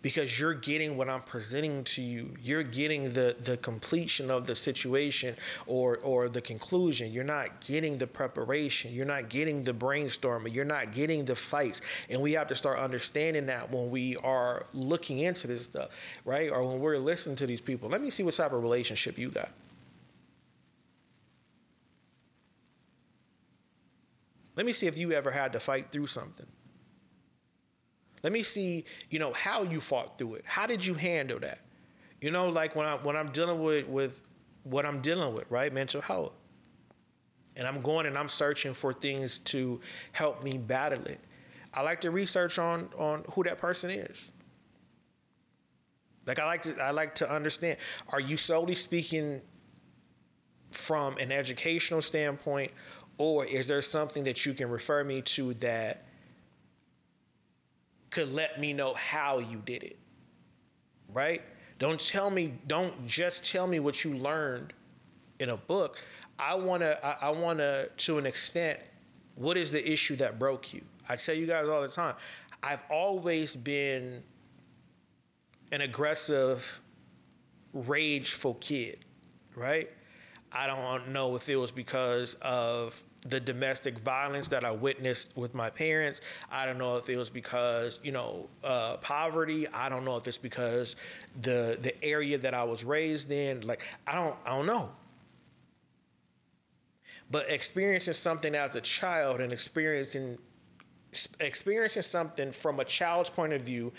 [0.07, 2.33] because you're getting what I'm presenting to you.
[2.41, 5.35] You're getting the the completion of the situation
[5.67, 7.13] or or the conclusion.
[7.13, 8.95] You're not getting the preparation.
[8.95, 10.55] You're not getting the brainstorming.
[10.55, 11.81] You're not getting the fights.
[12.09, 15.89] And we have to start understanding that when we are looking into this stuff,
[16.25, 16.53] right?
[16.53, 17.89] Or when we're listening to these people.
[17.89, 19.51] Let me see what type of relationship you got.
[24.55, 26.47] Let me see if you ever had to fight through something.
[28.27, 30.43] Let me see, you know, how you fought through it.
[30.47, 31.61] How did you handle that?
[32.21, 34.21] You know, like when I when I'm dealing with with
[34.65, 35.73] what I'm dealing with, right?
[35.73, 36.33] Mental health.
[37.55, 41.21] And I'm going and I'm searching for things to help me battle it.
[41.73, 44.33] I like to research on on who that person is.
[46.27, 47.77] Like I like to I like to understand.
[48.09, 49.41] Are you solely speaking
[50.73, 52.73] from an educational standpoint,
[53.19, 56.06] or is there something that you can refer me to that
[58.17, 59.99] could let me know how you did it.
[61.13, 61.43] Right?
[61.79, 64.73] Don't tell me, don't just tell me what you learned
[65.39, 66.03] in a book.
[66.39, 68.81] I wanna, I, I wanna, to an extent,
[69.35, 70.81] what is the issue that broke you?
[71.07, 72.15] I tell you guys all the time,
[72.63, 74.23] I've always been
[75.71, 76.81] an aggressive,
[77.75, 79.05] rageful kid,
[79.55, 79.91] right?
[80.51, 82.99] I don't know if it was because of
[83.29, 86.21] the domestic violence that I witnessed with my parents.
[86.51, 89.67] I don't know if it was because you know uh, poverty.
[89.69, 90.97] I don't know if it's because
[91.43, 93.67] the the area that I was raised in.
[93.67, 94.91] Like I don't I don't know.
[97.31, 100.39] But experiencing something as a child and experiencing
[101.41, 103.93] experiencing something from a child's point of view,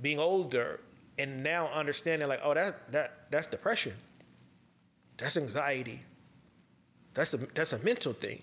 [0.00, 0.80] being older,
[1.18, 3.94] and now understanding like, oh, that that that's depression.
[5.16, 6.02] That's anxiety.
[7.16, 8.42] That's a that's a mental thing.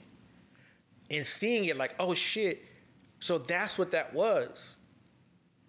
[1.12, 2.66] And seeing it like, oh shit,
[3.20, 4.78] so that's what that was.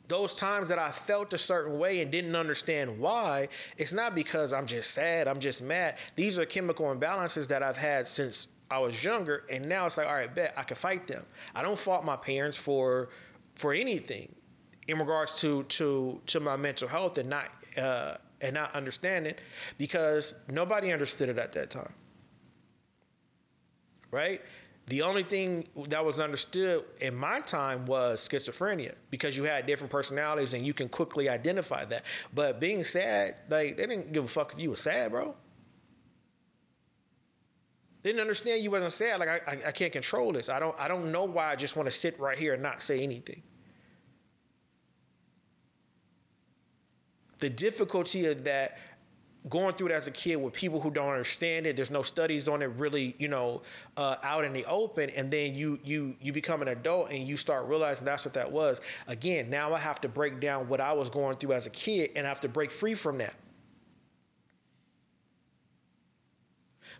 [0.08, 4.52] Those times that I felt a certain way and didn't understand why, it's not because
[4.54, 5.96] I'm just sad, I'm just mad.
[6.16, 10.06] These are chemical imbalances that I've had since I was younger, and now it's like,
[10.06, 11.24] all right, bet I can fight them.
[11.54, 13.10] I don't fault my parents for
[13.54, 14.34] for anything
[14.88, 19.34] in regards to to to my mental health and not uh, and not understanding
[19.76, 21.92] because nobody understood it at that time.
[24.14, 24.40] Right?
[24.86, 29.90] The only thing that was understood in my time was schizophrenia because you had different
[29.90, 32.04] personalities and you can quickly identify that.
[32.32, 35.34] But being sad, like they didn't give a fuck if you were sad, bro.
[38.02, 39.18] They didn't understand you wasn't sad.
[39.18, 40.48] Like I, I, I can't control this.
[40.48, 42.82] I don't I don't know why I just want to sit right here and not
[42.82, 43.42] say anything.
[47.38, 48.78] The difficulty of that
[49.48, 51.76] going through it as a kid with people who don't understand it.
[51.76, 53.62] There's no studies on it really you know
[53.96, 55.10] uh, out in the open.
[55.10, 58.50] And then you you you become an adult and you start realizing that's what that
[58.50, 58.80] was.
[59.06, 62.10] Again now i have to break down what i was going through as a kid
[62.16, 63.34] and i have to break free from that.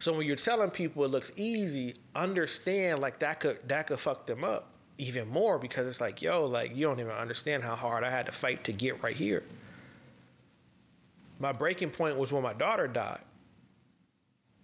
[0.01, 4.27] So when you're telling people it looks easy understand like that could that could fuck
[4.27, 8.05] them up even more because it's like yo like you don't even understand how hard
[8.05, 9.43] i had to fight to get right here
[11.39, 13.21] my breaking point was when my daughter died.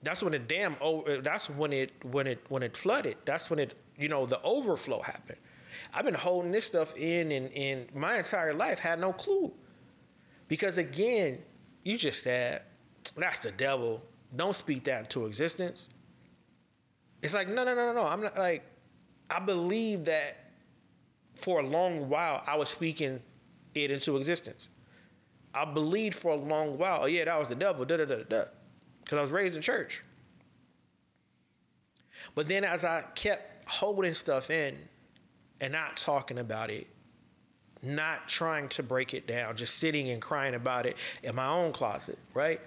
[0.03, 0.77] That's when the dam.
[0.81, 3.17] Oh, that's when it when it when it flooded.
[3.25, 5.39] That's when it you know the overflow happened.
[5.95, 8.79] I've been holding this stuff in in in my entire life.
[8.79, 9.53] Had no clue,
[10.49, 11.39] because again,
[11.85, 12.63] you just said
[13.17, 14.03] that's the devil.
[14.35, 15.89] Don't speak that into existence.
[17.23, 18.07] It's like no no no no no.
[18.07, 18.65] I'm not like
[19.29, 20.53] I believe that
[21.35, 23.21] for a long while I was speaking
[23.75, 24.69] it into existence.
[25.55, 28.23] I believed for a long while, oh yeah, that was the devil, da da da
[28.29, 28.45] da,
[29.03, 30.03] because I was raised in church.
[32.35, 34.77] But then as I kept holding stuff in
[35.61, 36.87] and not talking about it,
[37.83, 41.73] not trying to break it down, just sitting and crying about it in my own
[41.73, 42.61] closet, right?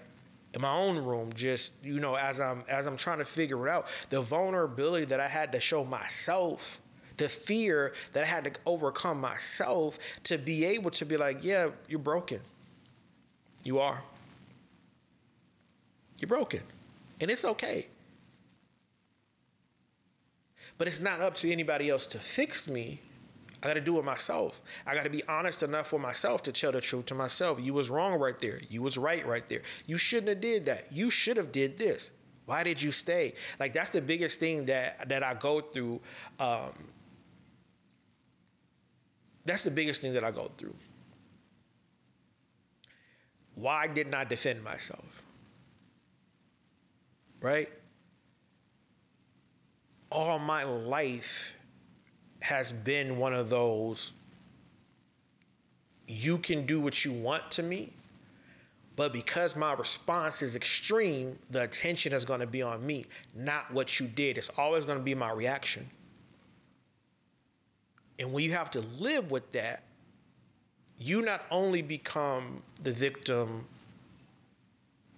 [0.54, 3.72] In my own room, just you know, as I'm as I'm trying to figure it
[3.72, 6.82] out, the vulnerability that I had to show myself,
[7.18, 11.70] the fear that I had to overcome myself to be able to be like, yeah,
[11.88, 12.40] you're broken.
[13.64, 14.04] You are.
[16.18, 16.62] You're broken.
[17.20, 17.88] And it's okay.
[20.78, 23.00] But it's not up to anybody else to fix me.
[23.62, 24.62] I got to do it myself.
[24.86, 27.60] I got to be honest enough with myself to tell the truth to myself.
[27.62, 28.60] You was wrong right there.
[28.70, 29.62] You was right right there.
[29.86, 30.92] You shouldn't have did that.
[30.92, 32.12] You should have did this.
[32.46, 33.36] Why did you stay?
[33.60, 36.02] Like that's the biggest thing that that I go through.
[36.40, 36.74] Um,
[39.46, 40.76] that's the biggest thing that I go through.
[43.56, 45.24] Why didn't I defend myself?
[47.42, 47.70] Right?
[50.12, 51.56] All my life
[52.42, 54.14] has been one of those
[56.08, 57.92] you can do what you want to me,
[58.96, 63.72] but because my response is extreme, the attention is going to be on me, not
[63.74, 64.38] what you did.
[64.38, 65.90] It's always going to be my reaction.
[68.20, 69.84] And when you have to live with that,
[70.98, 73.66] you not only become the victim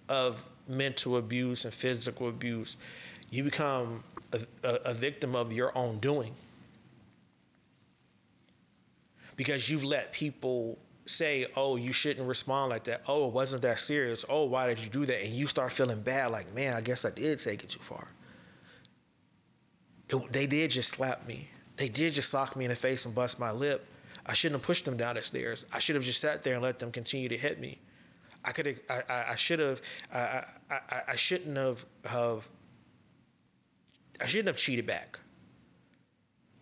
[0.08, 2.76] of mental abuse and physical abuse,
[3.30, 6.32] you become a, a, a, victim of your own doing.
[9.36, 13.02] Because you've let people say, oh, you shouldn't respond like that.
[13.06, 14.24] Oh, it wasn't that serious.
[14.28, 15.24] Oh, why did you do that?
[15.24, 18.08] And you start feeling bad, like, man, I guess I did take it too far.
[20.08, 21.48] It, they did just slap me.
[21.76, 23.86] They did just sock me in the face and bust my lip
[24.26, 25.64] I shouldn't have pushed them down the stairs.
[25.72, 27.78] I should have just sat there and let them continue to hit me.
[28.44, 28.78] I could have.
[28.90, 29.80] I, I, should have.
[30.12, 31.84] I, I, I shouldn't have.
[32.04, 32.48] Have.
[34.20, 35.18] I shouldn't have cheated back.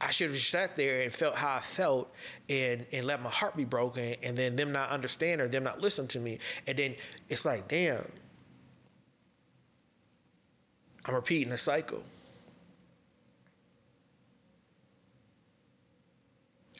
[0.00, 2.12] I should have just sat there and felt how I felt
[2.48, 5.80] and and let my heart be broken and then them not understand or them not
[5.80, 6.38] listen to me.
[6.66, 6.96] And then
[7.28, 8.06] it's like, damn,
[11.06, 12.02] I'm repeating a cycle.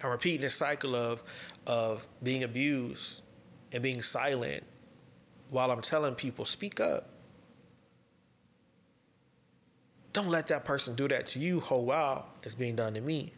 [0.05, 1.23] I'm repeating this cycle of
[1.67, 3.23] of being abused
[3.73, 4.63] and being silent
[5.49, 7.09] while I'm telling people, speak up.
[10.13, 13.33] Don't let that person do that to you whole while it's being done to me.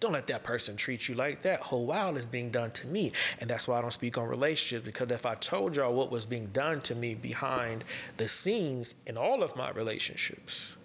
[0.00, 3.12] Don't let that person treat you like that whole while it's being done to me.
[3.40, 6.26] And that's why I don't speak on relationships because if I told y'all what was
[6.26, 7.84] being done to me behind
[8.16, 10.76] the scenes in all of my relationships,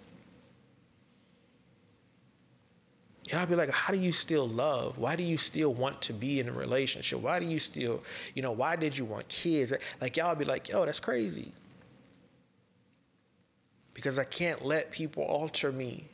[3.27, 4.97] y'all be like, how do you still love?
[4.97, 7.19] Why do you still want to be in a relationship?
[7.19, 8.03] Why do you still,
[8.33, 9.73] you know, why did you want kids?
[9.99, 11.51] Like y'all be like, yo, that's crazy.
[13.93, 16.05] Because I can't let people alter me.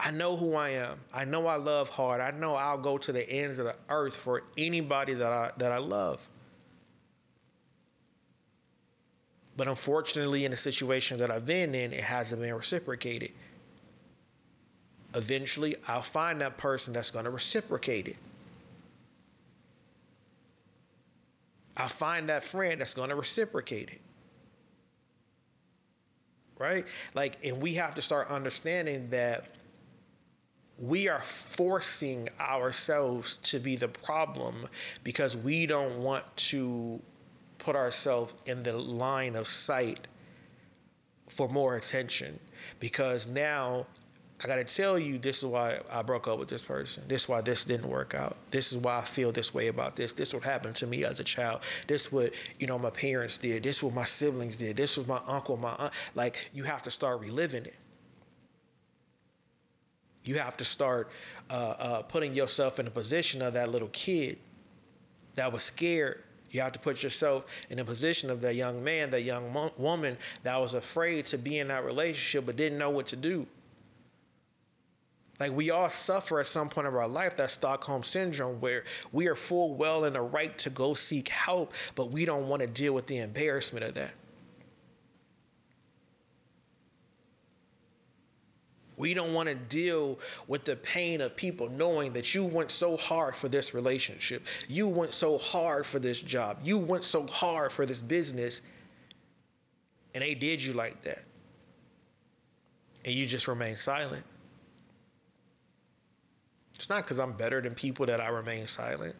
[0.00, 0.98] I know who I am.
[1.12, 2.20] I know I love hard.
[2.20, 5.70] I know I'll go to the ends of the earth for anybody that I that
[5.70, 6.26] I love.
[9.56, 13.30] But unfortunately, in the situation that I've been in, it hasn't been reciprocated.
[15.14, 18.16] Eventually, I'll find that person that's going to reciprocate it.
[21.76, 24.00] I'll find that friend that's going to reciprocate it.
[26.58, 26.86] Right?
[27.14, 29.46] Like, and we have to start understanding that
[30.78, 34.68] we are forcing ourselves to be the problem
[35.04, 37.00] because we don't want to
[37.58, 40.06] put ourselves in the line of sight
[41.28, 42.38] for more attention
[42.80, 43.86] because now
[44.44, 47.02] I got to tell you this is why I broke up with this person.
[47.08, 48.36] This is why this didn't work out.
[48.50, 50.12] This is why I feel this way about this.
[50.12, 51.62] This is what happened to me as a child.
[51.86, 53.62] This is what, you know, my parents did.
[53.62, 54.76] This is what my siblings did.
[54.76, 55.94] This was my uncle, my aunt.
[56.14, 57.74] Like you have to start reliving it.
[60.24, 61.10] You have to start
[61.48, 64.36] uh, uh, putting yourself in the position of that little kid
[65.36, 66.22] that was scared.
[66.50, 69.72] You have to put yourself in the position of that young man, that young mo-
[69.78, 73.46] woman that was afraid to be in that relationship but didn't know what to do.
[75.40, 79.26] Like we all suffer at some point of our life that Stockholm syndrome where we
[79.26, 82.68] are full well in the right to go seek help, but we don't want to
[82.68, 84.12] deal with the embarrassment of that.
[88.96, 92.96] We don't want to deal with the pain of people knowing that you went so
[92.96, 94.46] hard for this relationship.
[94.68, 96.58] You went so hard for this job.
[96.62, 98.62] You went so hard for this business.
[100.14, 101.24] And they did you like that.
[103.04, 104.24] And you just remain silent.
[106.74, 109.14] It's not because I'm better than people that I remain silent.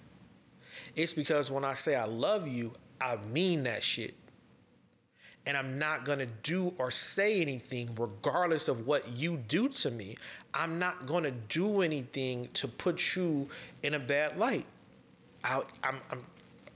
[0.97, 4.15] It's because when I say I love you, I mean that shit
[5.47, 10.17] and I'm not gonna do or say anything regardless of what you do to me.
[10.55, 13.49] I'm not gonna do anything to put you
[13.83, 14.67] in a bad light.
[15.43, 16.25] I'll, I'm, I'm,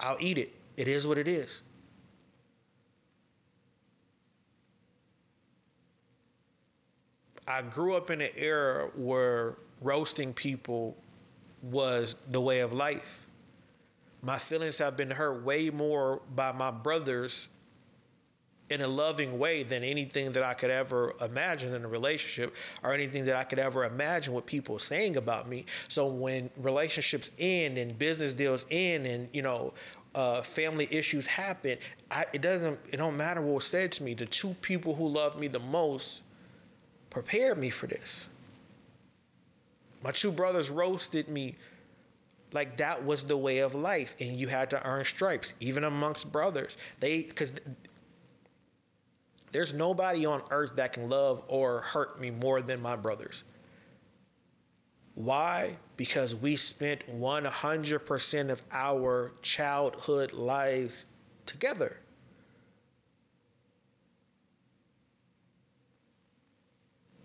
[0.01, 0.55] I'll eat it.
[0.77, 1.63] It is what it is.
[7.47, 10.97] I grew up in an era where roasting people
[11.63, 13.27] was the way of life.
[14.23, 17.49] My feelings have been hurt way more by my brothers
[18.71, 22.93] in a loving way than anything that I could ever imagine in a relationship or
[22.93, 25.65] anything that I could ever imagine what people saying about me.
[25.89, 29.73] So when relationships end and business deals end and you know
[30.15, 31.79] uh, family issues happen,
[32.11, 34.15] I, it doesn't it don't matter what was said to me.
[34.15, 36.23] The two people who loved me the most
[37.11, 38.29] prepared me for this.
[40.03, 41.57] My two brothers roasted me
[42.53, 46.33] like that was the way of life and you had to earn stripes even amongst
[46.33, 47.53] brothers they because
[49.51, 53.45] there's nobody on earth that can love or hurt me more than my brothers.
[55.15, 55.77] Why?
[55.97, 61.07] Because we spent 100% of our childhood lives
[61.47, 61.97] together.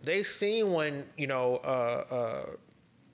[0.01, 2.45] They seen when, you know, uh, uh,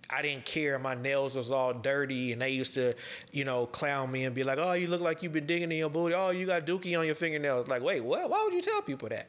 [0.09, 0.79] I didn't care.
[0.79, 2.95] My nails was all dirty, and they used to,
[3.31, 5.77] you know, clown me and be like, "Oh, you look like you've been digging in
[5.77, 6.15] your booty.
[6.15, 8.29] Oh, you got dookie on your fingernails." Like, wait, what?
[8.29, 9.27] Why would you tell people that?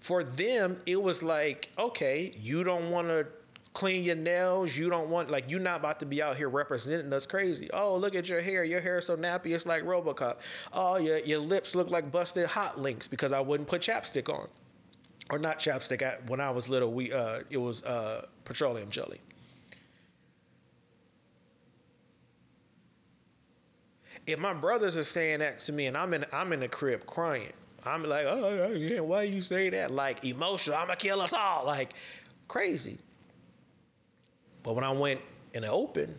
[0.00, 3.26] For them, it was like, okay, you don't want to
[3.74, 4.76] clean your nails.
[4.76, 7.70] You don't want like you're not about to be out here representing us crazy.
[7.72, 8.64] Oh, look at your hair.
[8.64, 10.36] Your hair is so nappy, it's like RoboCop.
[10.72, 14.48] Oh, your your lips look like busted hot links because I wouldn't put chapstick on
[15.30, 16.02] or not chapstick.
[16.02, 19.20] I, when I was little, we uh, it was uh, petroleum jelly.
[24.26, 27.06] If my brothers are saying that to me, and I'm in I'm in the crib
[27.06, 27.52] crying,
[27.84, 29.90] I'm like, oh yeah, why you say that?
[29.90, 31.94] Like emotional, I'ma kill us all, like
[32.48, 32.98] crazy.
[34.62, 35.20] But when I went
[35.54, 36.14] in the open,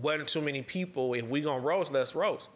[0.00, 1.14] wasn't too many people.
[1.14, 2.48] If we gonna roast, let's roast,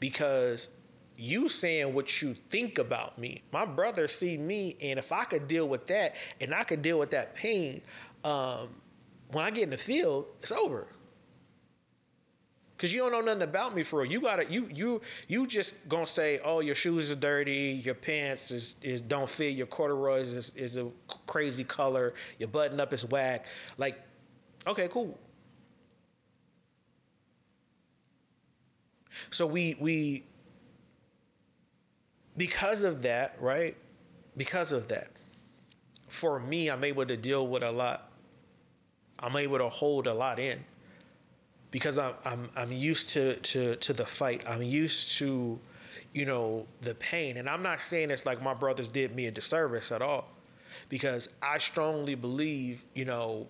[0.00, 0.68] because
[1.16, 3.42] you saying what you think about me.
[3.52, 6.98] My brother see me, and if I could deal with that, and I could deal
[6.98, 7.82] with that pain,
[8.24, 8.68] um,
[9.30, 10.88] when I get in the field, it's over.
[12.78, 14.12] Cause you don't know nothing about me for real.
[14.12, 18.50] You gotta you you you just gonna say, oh, your shoes are dirty, your pants
[18.50, 20.90] is, is don't fit, your corduroys is, is a
[21.26, 23.46] crazy color, your button up is whack.
[23.78, 23.98] Like,
[24.66, 25.18] okay, cool.
[29.30, 30.24] So we we
[32.36, 33.76] because of that, right?
[34.36, 35.08] Because of that,
[36.08, 38.10] for me, I'm able to deal with a lot.
[39.18, 40.62] I'm able to hold a lot in
[41.70, 44.42] because I'm I'm I'm used to to to the fight.
[44.46, 45.58] I'm used to,
[46.12, 47.38] you know, the pain.
[47.38, 50.28] And I'm not saying it's like my brothers did me a disservice at all,
[50.88, 53.48] because I strongly believe, you know,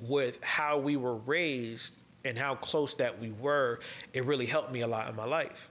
[0.00, 3.80] with how we were raised and how close that we were,
[4.12, 5.70] it really helped me a lot in my life.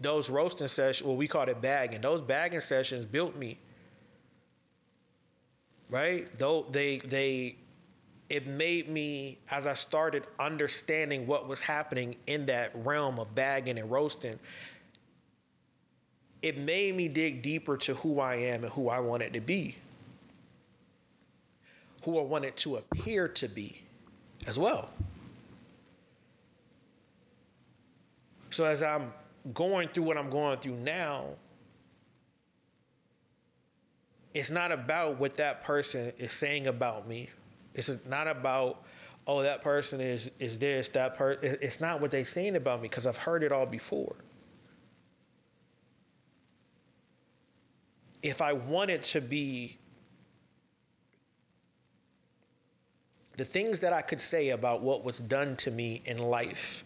[0.00, 2.00] Those roasting sessions, well, we called it bagging.
[2.00, 3.58] Those bagging sessions built me.
[5.88, 6.26] Right?
[6.38, 7.56] Though they they
[8.28, 13.78] it made me as I started understanding what was happening in that realm of bagging
[13.78, 14.38] and roasting,
[16.42, 19.76] it made me dig deeper to who I am and who I wanted to be.
[22.02, 23.80] Who I wanted to appear to be
[24.46, 24.90] as well.
[28.50, 29.12] So as I'm
[29.52, 31.26] going through what I'm going through now,
[34.32, 37.28] it's not about what that person is saying about me.
[37.74, 38.82] It's not about,
[39.26, 41.58] oh, that person is is this, that person.
[41.60, 44.16] It's not what they're saying about me because I've heard it all before.
[48.22, 49.78] If I wanted to be
[53.36, 56.84] the things that I could say about what was done to me in life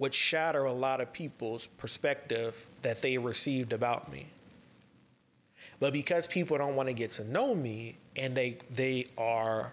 [0.00, 4.26] would shatter a lot of people's perspective that they received about me.
[5.78, 9.72] But because people don't want to get to know me and they they are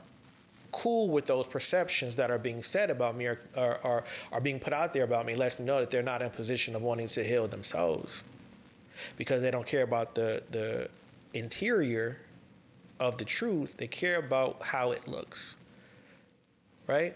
[0.74, 4.74] cool with those perceptions that are being said about me or, or are being put
[4.74, 7.08] out there about me lets me know that they're not in a position of wanting
[7.08, 8.26] to heal themselves.
[9.16, 10.90] Because they don't care about the the
[11.34, 12.20] interior
[13.00, 15.56] of the truth they care about how it looks.
[16.86, 17.16] Right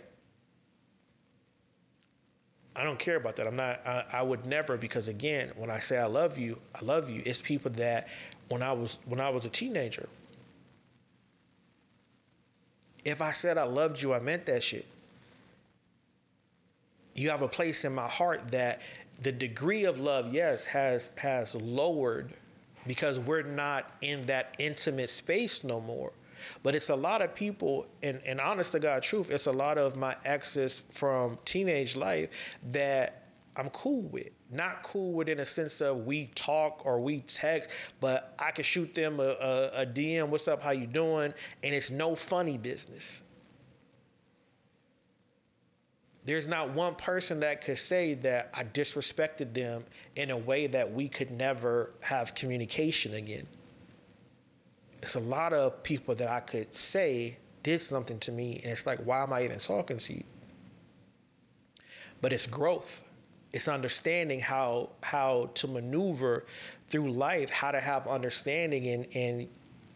[2.76, 3.48] I don't care about that.
[3.48, 3.86] I'm not.
[3.86, 7.22] I, I, would never because again, when I say I love you, I love you.
[7.26, 8.08] It's people that
[8.50, 10.08] when I was when I was a teenager.
[13.04, 14.86] If I said I loved you, I meant that shit.
[17.14, 18.80] You have a place in my heart that
[19.22, 22.32] the degree of love, yes, has has lowered
[22.88, 26.12] because we're not in that intimate space no more.
[26.64, 29.78] But it's a lot of people, and, and honest to God truth, it's a lot
[29.78, 32.30] of my exes from teenage life
[32.72, 34.30] that I'm cool with.
[34.50, 37.70] Not cool with in a sense of we talk or we text,
[38.00, 41.34] but I can shoot them a, a, a DM, what's up, how you doing?
[41.64, 43.22] And it's no funny business.
[46.24, 49.86] There's not one person that could say that I disrespected them
[50.16, 53.48] in a way that we could never have communication again
[55.02, 58.86] it's a lot of people that I could say did something to me, and it's
[58.86, 60.24] like, why am I even talking to you?
[62.22, 63.04] But it's growth.
[63.52, 66.46] It's understanding how how to maneuver
[66.90, 69.48] through life, how to have understanding, and and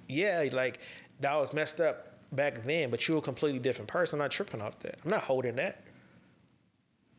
[0.08, 0.80] yeah, like
[1.22, 4.20] that was messed up back then, but you're a completely different person.
[4.20, 5.00] I'm not tripping off that.
[5.04, 5.82] I'm not holding that.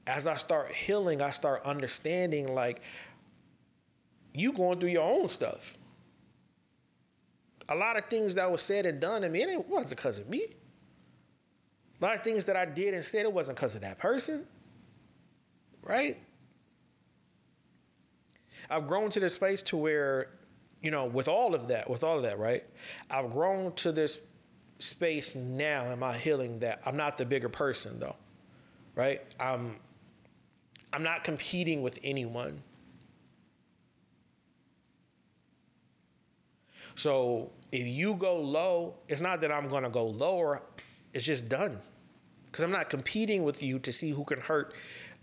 [0.07, 2.83] As I start healing, I start understanding like
[4.35, 5.79] you going through your own stuff
[7.69, 10.29] a lot of things that was said and done to me, it wasn't because of
[10.29, 10.47] me.
[12.01, 14.47] A lot of things that I did and said, it wasn't because of that person.
[15.83, 16.19] Right?
[18.69, 20.29] I've grown to this place to where,
[20.83, 22.65] you know, with all of that, with all of that, right?
[23.11, 24.21] I've grown to this
[24.79, 28.17] space now in my healing that I'm not the bigger person though.
[28.95, 29.23] Right?
[29.39, 29.77] I'm
[30.93, 32.63] I'm not competing with anyone.
[36.95, 40.63] So if you go low, it's not that I'm gonna go lower,
[41.13, 41.79] it's just done.
[42.47, 44.75] Because I'm not competing with you to see who can hurt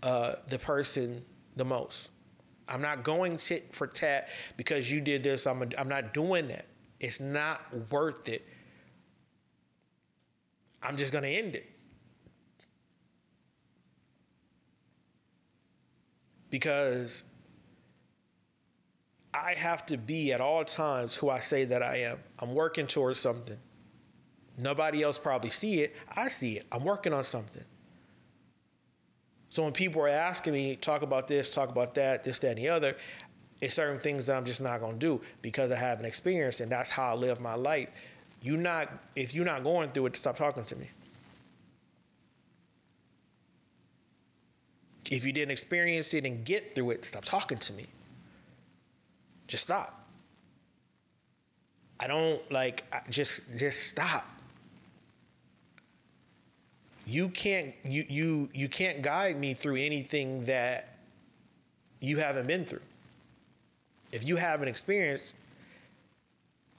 [0.02, 1.24] uh, the person
[1.56, 2.10] the most.
[2.68, 5.46] I'm not going tit for tat because you did this.
[5.46, 6.66] I'm, a, I'm not doing that.
[7.00, 8.46] It's not worth it.
[10.82, 11.70] I'm just going to end it.
[16.50, 17.24] Because
[19.34, 22.18] I have to be at all times who I say that I am.
[22.38, 23.58] I'm working towards something.
[24.56, 25.96] Nobody else probably see it.
[26.14, 26.66] I see it.
[26.70, 27.64] I'm working on something.
[29.48, 32.58] So when people are asking me, talk about this, talk about that, this, that, and
[32.58, 32.96] the other,
[33.60, 36.70] it's certain things that I'm just not gonna do because I have an experience and
[36.70, 37.88] that's how I live my life.
[38.40, 40.90] You not if you're not going through it, stop talking to me.
[45.10, 47.86] If you didn't experience it and get through it, stop talking to me.
[49.46, 50.04] Just stop.
[52.00, 54.26] I don't like just just stop.
[57.06, 60.96] You can't you you you can't guide me through anything that
[62.00, 62.80] you haven't been through.
[64.12, 65.34] If you haven't experienced,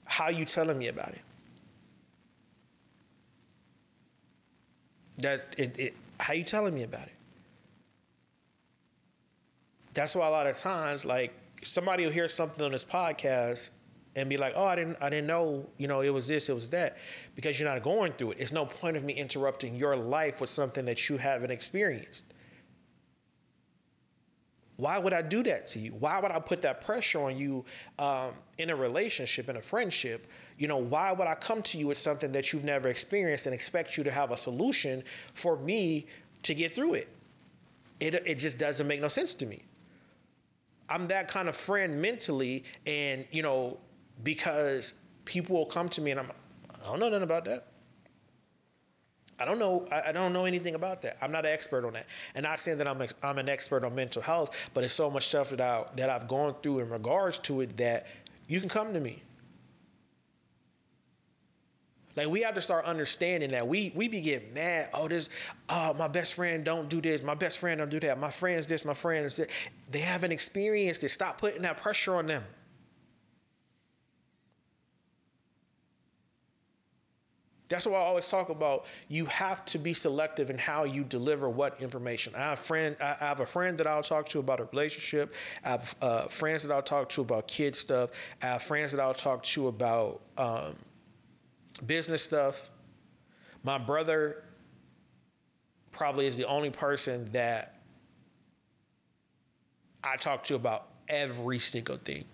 [0.04, 1.20] how you telling me about it?
[5.18, 7.12] That it, it how you telling me about it?
[9.94, 11.32] That's why a lot of times, like
[11.66, 13.70] somebody will hear something on this podcast
[14.14, 16.54] and be like, "Oh, I didn't, I didn't know, you know, it was this, it
[16.54, 16.96] was that,"
[17.34, 18.40] because you're not going through it.
[18.40, 22.24] It's no point of me interrupting your life with something that you haven't experienced.
[24.76, 25.92] Why would I do that to you?
[25.92, 27.64] Why would I put that pressure on you
[27.98, 30.26] um, in a relationship, in a friendship?
[30.58, 33.54] You know, why would I come to you with something that you've never experienced and
[33.54, 35.02] expect you to have a solution
[35.32, 36.06] for me
[36.42, 37.08] to get through it?
[38.00, 39.62] It, it just doesn't make no sense to me.
[40.88, 43.78] I'm that kind of friend mentally, and you know,
[44.22, 46.30] because people will come to me and I'm,
[46.84, 47.66] I don't know nothing about that.
[49.38, 49.86] I don't know.
[49.92, 51.18] I, don't know anything about that.
[51.20, 52.06] I'm not an expert on that.
[52.34, 55.10] And not saying that I'm a, I'm an expert on mental health, but it's so
[55.10, 58.06] much stuff that I, that I've gone through in regards to it that
[58.48, 59.22] you can come to me.
[62.16, 64.88] Like we have to start understanding that we we be getting mad.
[64.94, 65.28] Oh, this,
[65.68, 67.22] oh, my best friend don't do this.
[67.22, 68.18] My best friend don't do that.
[68.18, 68.84] My friends this.
[68.84, 69.50] My friends that.
[69.90, 71.10] They haven't experienced it.
[71.10, 72.42] Stop putting that pressure on them.
[77.68, 81.50] That's why I always talk about you have to be selective in how you deliver
[81.50, 82.32] what information.
[82.36, 85.34] I have friend, I have a friend that I'll talk to about a relationship.
[85.64, 88.10] I have uh, friends that I'll talk to about kid stuff.
[88.40, 90.76] I have friends that I'll talk to about um,
[91.78, 92.68] business stuff.
[93.62, 94.44] My brother
[95.92, 97.74] probably is the only person that
[100.04, 102.24] I talk to about every single thing.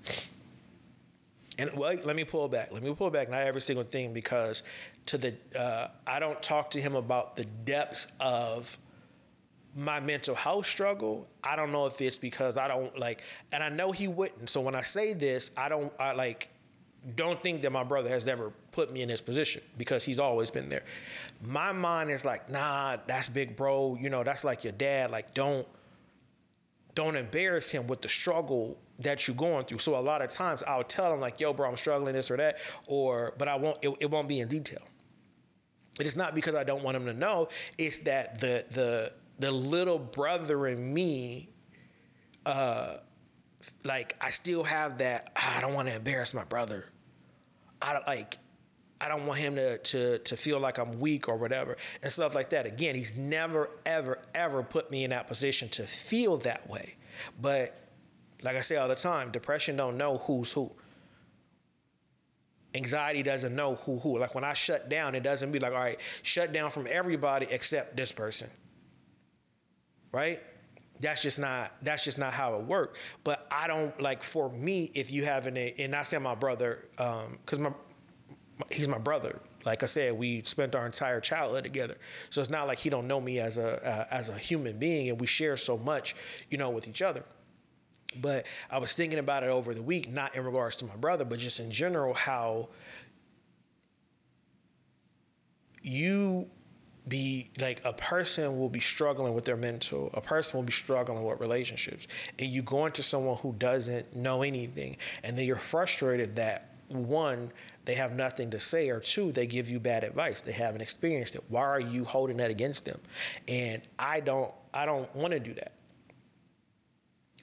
[1.59, 2.73] And well, let me pull back.
[2.73, 3.31] Let me pull back.
[3.31, 4.63] Not every single thing, because
[5.07, 8.77] to the uh, I don't talk to him about the depths of
[9.77, 11.27] my mental health struggle.
[11.45, 13.23] I don't know if it's because I don't like,
[13.53, 14.49] and I know he wouldn't.
[14.51, 16.49] So when I say this, I don't I like
[17.17, 20.51] don't think that my brother has ever put me in this position because he's always
[20.51, 20.83] been there.
[21.43, 23.97] My mind is like, nah, that's big bro.
[24.01, 25.11] You know, that's like your dad.
[25.11, 25.67] Like, don't
[26.95, 29.79] don't embarrass him with the struggle that you're going through.
[29.79, 32.37] So a lot of times I'll tell him like, yo, bro, I'm struggling this or
[32.37, 33.79] that, or but I won't.
[33.83, 34.83] It, it won't be in detail.
[36.01, 37.49] It is not because I don't want him to know.
[37.79, 41.51] It's that the the the little brother in me,
[42.47, 42.99] uh,
[43.85, 45.33] like I still have that.
[45.37, 46.91] Ah, I don't want to embarrass my brother.
[47.81, 48.39] I don't like.
[49.03, 52.37] I don't want him to, to to feel like I'm weak or whatever and stuff
[52.37, 52.67] like that.
[52.67, 56.95] Again, he's never ever ever put me in that position to feel that way.
[57.41, 57.77] But
[58.43, 60.71] like I say all the time, depression don't know who's who.
[62.75, 64.19] Anxiety doesn't know who who.
[64.19, 67.49] Like when I shut down, it doesn't be like, all right, shut down from everybody
[67.51, 68.49] except this person.
[70.13, 70.41] Right?
[71.01, 73.01] That's just not that's just not how it works.
[73.25, 76.85] But I don't like for me, if you have an and I say my brother,
[76.97, 77.73] because um, my
[78.71, 79.39] he's my brother.
[79.65, 81.97] Like I said, we spent our entire childhood together,
[82.31, 85.09] so it's not like he don't know me as a uh, as a human being,
[85.09, 86.17] and we share so much,
[86.51, 87.25] you know, with each other.
[88.21, 91.25] But I was thinking about it over the week, not in regards to my brother,
[91.25, 92.69] but just in general, how
[95.83, 96.49] you
[97.09, 101.23] be like a person will be struggling with their mental, a person will be struggling
[101.25, 102.07] with relationships,
[102.39, 107.53] and you go into someone who doesn't know anything, and then you're frustrated that one,
[107.85, 110.41] they have nothing to say, or two, they give you bad advice.
[110.41, 111.43] They haven't experienced it.
[111.49, 113.01] Why are you holding that against them?
[113.49, 115.73] And I don't, I don't want to do that.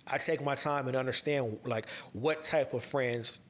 [0.08, 3.42] I take my time and understand like what type of friends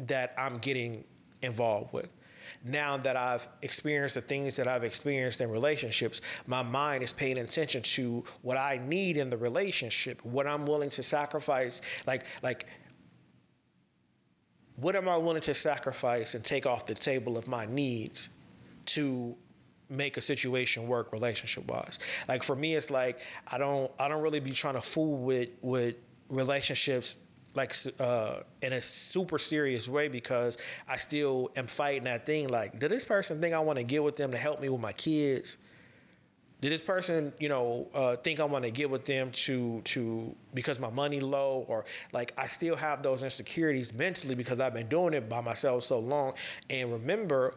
[0.00, 1.04] that I'm getting
[1.42, 2.12] involved with.
[2.64, 7.38] Now that I've experienced the things that I've experienced in relationships, my mind is paying
[7.38, 12.66] attention to what I need in the relationship, what I'm willing to sacrifice, like like
[14.76, 18.28] what am I willing to sacrifice and take off the table of my needs
[18.86, 19.36] to
[19.88, 21.98] make a situation work relationship wise.
[22.28, 23.20] Like for me, it's like
[23.50, 25.96] I don't I don't really be trying to fool with with
[26.28, 27.16] relationships
[27.54, 32.48] like uh, in a super serious way because I still am fighting that thing.
[32.48, 34.80] Like, did this person think I want to get with them to help me with
[34.80, 35.56] my kids?
[36.66, 40.34] Did this person, you know, uh, think I want to get with them to to
[40.52, 44.88] because my money low or like I still have those insecurities mentally because I've been
[44.88, 46.34] doing it by myself so long.
[46.68, 47.54] And remember,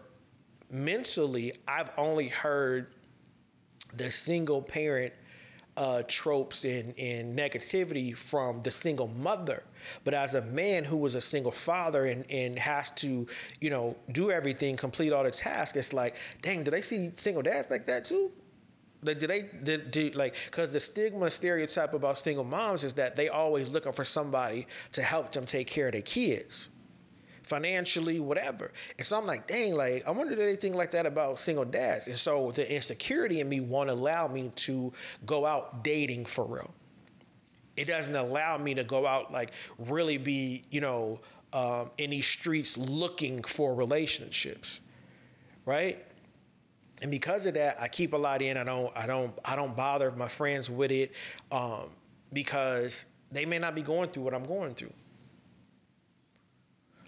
[0.70, 2.94] mentally, I've only heard
[3.96, 5.12] the single parent
[5.76, 9.64] uh, tropes and, and negativity from the single mother.
[10.04, 13.26] But as a man who was a single father and, and has to,
[13.60, 17.42] you know, do everything, complete all the tasks, it's like, dang, do they see single
[17.42, 18.32] dads like that too?
[19.02, 23.16] Like, do they did, do like because the stigma stereotype about single moms is that
[23.16, 26.70] they always looking for somebody to help them take care of their kids
[27.44, 28.72] financially, whatever.
[28.98, 32.08] And so I'm like, dang, like I wonder if anything like that about single dads.
[32.08, 34.94] And so the insecurity in me won't allow me to
[35.26, 36.74] go out dating for real.
[37.76, 41.22] It doesn't allow me to go out like really be, you know,
[41.54, 44.82] um, in these streets looking for relationships,
[45.66, 46.06] right?
[47.02, 48.58] And because of that, I keep a lot in.
[48.58, 51.14] I don't, I don't, I don't bother my friends with it
[51.52, 51.90] um,
[52.34, 54.94] because they may not be going through what I'm going through.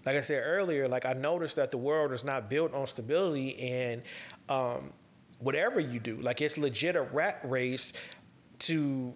[0.04, 3.58] Like I said earlier, like I noticed that the world is not built on stability,
[3.60, 4.02] and
[4.48, 4.92] um,
[5.38, 7.92] whatever you do, like it's legit a rat race
[8.60, 9.14] to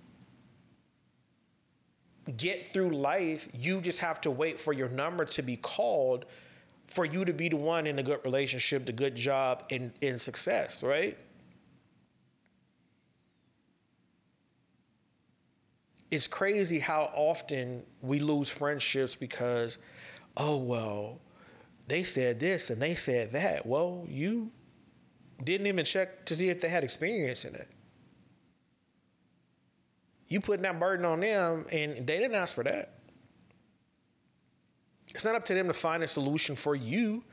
[2.37, 3.49] get through life.
[3.53, 6.25] You just have to wait for your number to be called
[6.89, 10.19] for you to be the one in a good relationship, the good job, and in
[10.19, 11.19] success, right?
[16.11, 19.79] it's crazy how often we lose friendships because,
[20.37, 21.21] oh, well,
[21.89, 23.67] they said this and they said that.
[23.67, 24.51] Well, you
[25.43, 27.69] didn't even check to see if they had experience in it.
[30.29, 32.96] You putting that burden on them and they didn't ask for that.
[35.17, 37.25] It's not up to them to find a solution for you.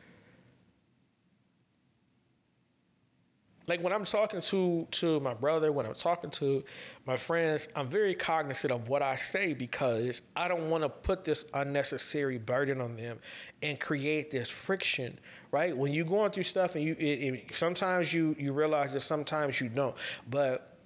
[3.68, 6.64] like when I'm talking to to my brother, when I'm talking to
[7.06, 11.24] my friends, I'm very cognizant of what I say because I don't want to put
[11.24, 13.20] this unnecessary burden on them
[13.62, 15.18] and create this friction.
[15.52, 15.76] Right?
[15.76, 19.62] When you're going through stuff and you, it, it, sometimes you you realize that sometimes
[19.62, 19.96] you don't,
[20.30, 20.78] but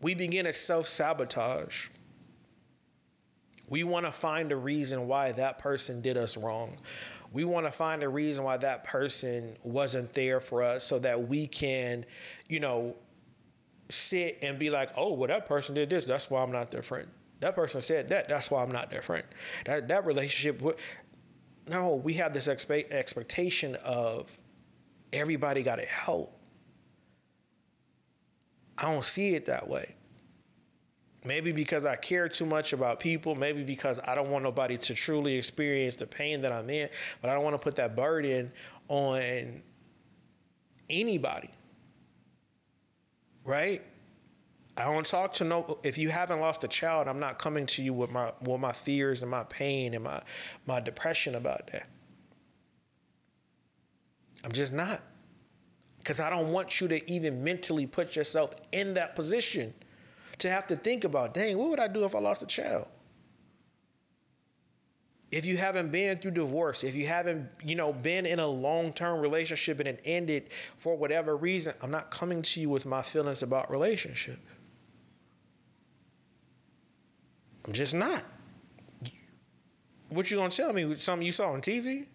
[0.00, 1.88] we begin to self sabotage.
[3.68, 6.78] We want to find a reason why that person did us wrong
[7.32, 11.28] we want to find a reason why that person wasn't there for us so that
[11.28, 12.06] we can,
[12.48, 12.96] you know,
[13.90, 16.06] sit and be like, oh, well, that person did this.
[16.06, 17.08] That's why I'm not their friend.
[17.40, 18.28] That person said that.
[18.28, 19.24] That's why I'm not their friend.
[19.66, 20.80] That that relationship.
[21.68, 24.36] No, we have this expe- expectation of
[25.12, 26.40] everybody got to help.
[28.78, 29.94] I don't see it that way.
[31.26, 34.94] Maybe because I care too much about people, maybe because I don't want nobody to
[34.94, 36.88] truly experience the pain that I'm in,
[37.20, 38.52] but I don't want to put that burden
[38.88, 39.60] on
[40.88, 41.50] anybody.
[43.44, 43.82] Right?
[44.76, 47.82] I don't talk to no if you haven't lost a child, I'm not coming to
[47.82, 50.22] you with my with my fears and my pain and my
[50.66, 51.88] my depression about that.
[54.44, 55.02] I'm just not.
[56.04, 59.74] Cuz I don't want you to even mentally put yourself in that position
[60.38, 62.88] to have to think about, dang, what would I do if I lost a child?
[65.30, 69.20] If you haven't been through divorce, if you haven't, you know, been in a long-term
[69.20, 73.42] relationship and it ended for whatever reason, I'm not coming to you with my feelings
[73.42, 74.38] about relationship.
[77.64, 78.22] I'm just not.
[80.08, 80.94] What you gonna tell me?
[80.96, 82.06] Something you saw on TV?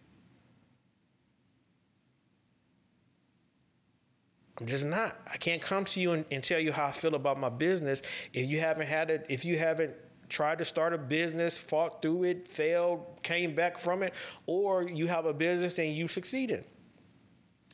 [4.61, 5.17] I'm just not.
[5.25, 8.03] I can't come to you and, and, tell you how I feel about my business
[8.31, 9.95] if you haven't had it, if you haven't
[10.29, 14.13] tried to start a business, fought through it, failed, came back from it,
[14.45, 16.63] or you have a business and you succeeded.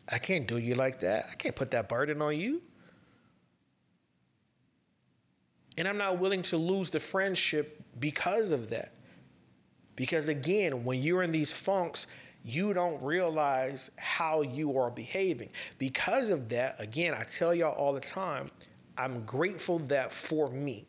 [0.10, 1.28] I can't do you like that.
[1.30, 2.62] I can't put that burden on you.
[5.78, 8.94] And I'm not willing to lose the friendship because of that.
[9.98, 12.08] Because again, when you're in these funks,
[12.48, 15.50] you don't realize how you are behaving.
[15.78, 18.50] Because of that, again, I tell y'all all the time,
[18.98, 20.86] I'm grateful that for me,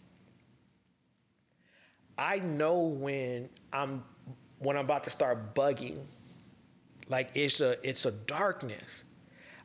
[2.17, 4.05] I know when I'm
[4.61, 5.99] when I'm about to start bugging.
[7.09, 9.03] Like it's a it's a darkness.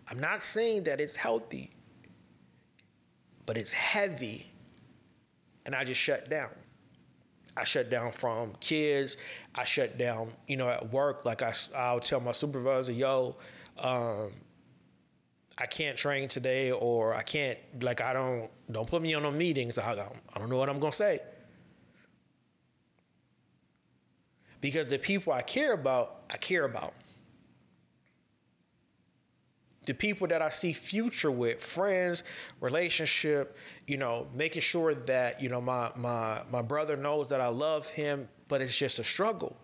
[0.09, 1.71] I'm not saying that it's healthy,
[3.45, 4.51] but it's heavy.
[5.65, 6.49] And I just shut down.
[7.55, 9.17] I shut down from kids.
[9.53, 11.25] I shut down, you know, at work.
[11.25, 13.35] Like I, I'll tell my supervisor, yo,
[13.79, 14.31] um,
[15.57, 19.31] I can't train today, or I can't, like, I don't, don't put me on no
[19.31, 19.77] meetings.
[19.77, 21.19] I, I don't know what I'm gonna say.
[24.61, 26.93] Because the people I care about, I care about
[29.85, 32.23] the people that I see future with, friends,
[32.61, 33.57] relationship,
[33.87, 37.89] you know, making sure that, you know, my my my brother knows that I love
[37.89, 39.57] him, but it's just a struggle.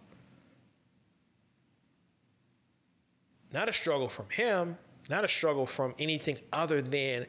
[3.51, 4.77] Not a struggle from him,
[5.09, 7.25] not a struggle from anything other than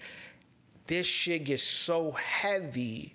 [0.87, 3.15] this shit gets so heavy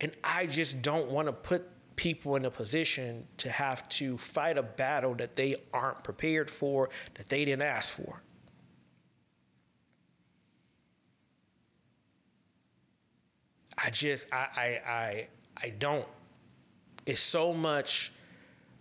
[0.00, 4.58] and I just don't want to put people in a position to have to fight
[4.58, 8.22] a battle that they aren't prepared for, that they didn't ask for.
[13.82, 15.28] I just I I I,
[15.64, 16.06] I don't.
[17.04, 18.12] It's so much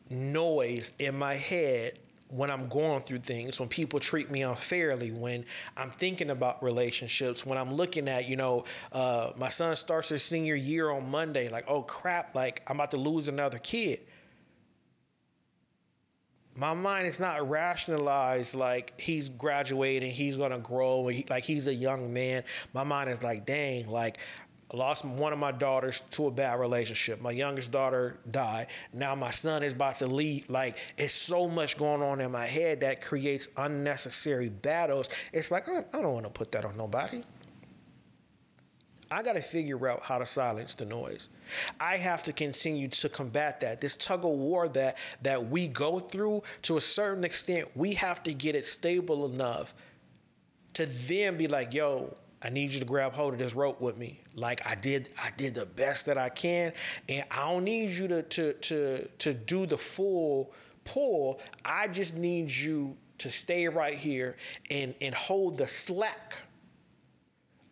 [0.10, 2.00] noise in my head
[2.30, 5.46] when I'm going through things, when people treat me unfairly, when
[5.78, 10.24] I'm thinking about relationships, when I'm looking at, you know, uh, my son starts his
[10.24, 14.02] senior year on Monday, like, oh crap, like I'm about to lose another kid.
[16.58, 22.14] My mind is not rationalized like he's graduating, he's gonna grow, like he's a young
[22.14, 22.44] man.
[22.74, 24.18] My mind is like, dang, like
[24.74, 27.22] I lost one of my daughters to a bad relationship.
[27.22, 28.68] My youngest daughter died.
[28.94, 30.50] Now my son is about to leave.
[30.50, 35.10] Like it's so much going on in my head that creates unnecessary battles.
[35.32, 37.22] It's like I don't, don't want to put that on nobody.
[39.12, 41.30] I got to figure out how to silence the noise.
[41.80, 43.80] I have to continue to combat that.
[43.80, 48.24] This tug of war that that we go through to a certain extent, we have
[48.24, 49.76] to get it stable enough
[50.74, 53.96] to then be like, yo, I need you to grab hold of this rope with
[53.96, 54.22] me.
[54.36, 56.74] Like I did, I did the best that I can,
[57.08, 61.40] and I don't need you to to to to do the full pull.
[61.64, 64.36] I just need you to stay right here
[64.70, 66.36] and and hold the slack.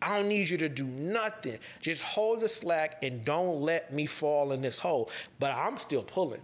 [0.00, 1.58] I don't need you to do nothing.
[1.80, 5.10] Just hold the slack and don't let me fall in this hole.
[5.38, 6.42] But I'm still pulling.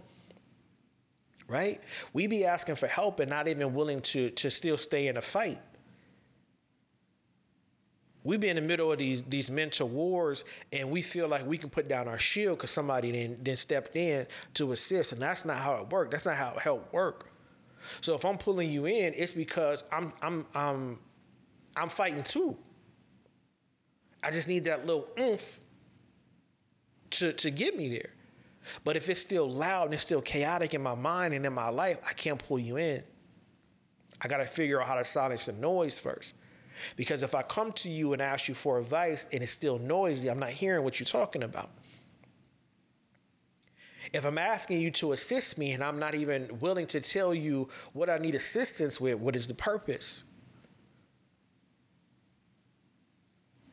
[1.47, 1.81] Right?
[2.13, 5.21] We be asking for help and not even willing to to still stay in a
[5.21, 5.59] fight
[8.23, 11.57] we be in the middle of these these mental wars and we feel like we
[11.57, 15.45] can put down our shield because somebody then then stepped in to assist and that's
[15.45, 17.31] not how it worked that's not how it help work.
[18.01, 20.99] So if i'm pulling you in it's because i'm i'm i'm
[21.75, 22.57] i'm fighting too.
[24.23, 25.59] I just need that little oomph
[27.11, 28.11] to to get me there.
[28.83, 31.69] But if it's still loud and it's still chaotic in my mind and in my
[31.69, 33.03] life i can't pull you in.
[34.23, 36.35] I got to figure out how to silence the noise first
[36.95, 40.29] because if I come to you and ask you for advice and it's still noisy,
[40.29, 41.69] I'm not hearing what you're talking about.
[44.13, 47.69] If I'm asking you to assist me and I'm not even willing to tell you
[47.93, 50.23] what I need assistance with, what is the purpose?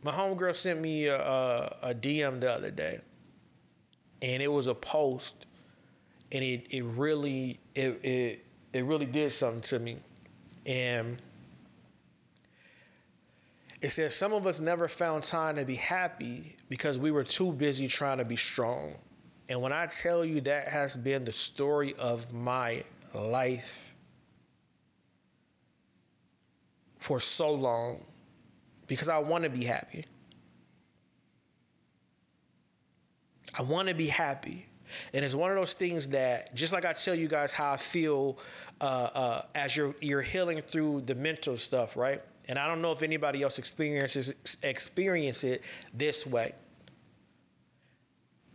[0.03, 3.01] My homegirl sent me a, a, a DM the other day,
[4.23, 5.47] and it was a post,
[6.31, 9.97] and it, it really it, it it really did something to me,
[10.67, 11.21] and
[13.81, 17.53] it says some of us never found time to be happy because we were too
[17.53, 18.95] busy trying to be strong.
[19.49, 22.83] And when I tell you that has been the story of my
[23.15, 23.95] life
[26.99, 28.05] for so long,
[28.87, 30.05] because I want to be happy.
[33.57, 34.67] I want to be happy.
[35.13, 37.77] And it's one of those things that, just like I tell you guys how I
[37.77, 38.39] feel
[38.81, 42.23] uh, uh, as you're you're healing through the mental stuff, right?
[42.49, 46.55] And I don't know if anybody else experiences experience it this way.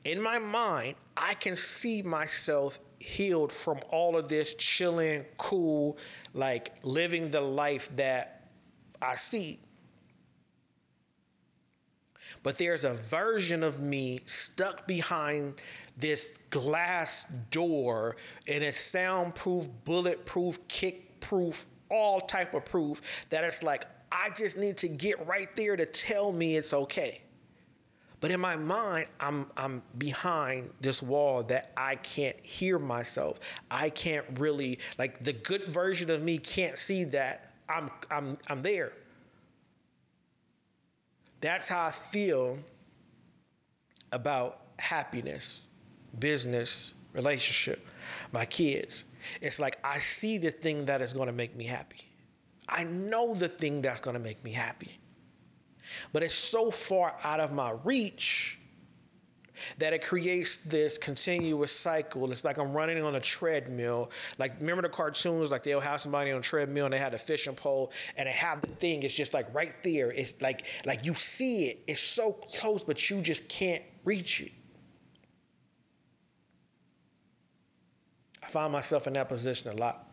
[0.04, 5.98] In my mind, I can see myself healed from all of this chilling, cool,
[6.34, 8.50] like living the life that
[9.02, 9.60] I see.
[12.42, 15.62] But there's a version of me stuck behind
[15.96, 18.18] this glass door
[18.48, 24.78] and it's soundproof, bulletproof, kick-proof all type of proof that it's like I just need
[24.78, 27.22] to get right there to tell me it's okay.
[28.20, 33.40] But in my mind, I'm I'm behind this wall that I can't hear myself.
[33.70, 38.62] I can't really like the good version of me can't see that I'm I'm I'm
[38.62, 38.94] there.
[41.42, 42.60] That's how I feel
[44.14, 45.68] about happiness,
[46.18, 47.86] business, relationship,
[48.32, 49.04] my kids.
[49.42, 52.06] It's like I see the thing that is going to make me happy.
[52.68, 55.00] I know the thing that's going to make me happy.
[56.12, 58.60] But it's so far out of my reach
[59.78, 62.32] that it creates this continuous cycle.
[62.32, 64.12] It's like I'm running on a treadmill.
[64.38, 67.20] Like remember the cartoons, like they'll have somebody on a treadmill and they have a
[67.20, 69.04] fishing pole and they have the thing.
[69.04, 70.12] It's just like right there.
[70.12, 71.84] It's like like you see it.
[71.88, 74.52] It's so close, but you just can't reach it.
[78.44, 80.08] I find myself in that position a lot.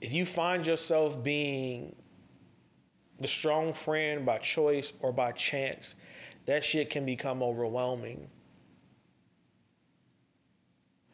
[0.00, 1.94] If you find yourself being
[3.20, 5.94] the strong friend by choice or by chance,
[6.46, 8.28] that shit can become overwhelming.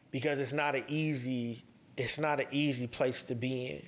[0.09, 1.63] Because it's not an easy
[1.97, 3.85] it's not an easy place to be in.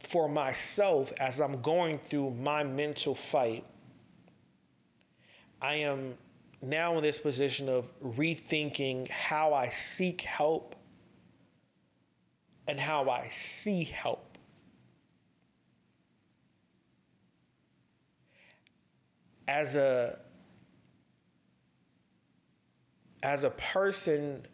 [0.00, 3.64] For myself as I'm going through my mental fight,
[5.60, 6.14] I am
[6.62, 10.76] now in this position of rethinking how I seek help
[12.66, 14.38] and how I see help.
[19.46, 20.20] As a
[23.22, 24.46] as a person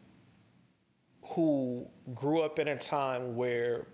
[1.22, 3.86] who grew up in a time where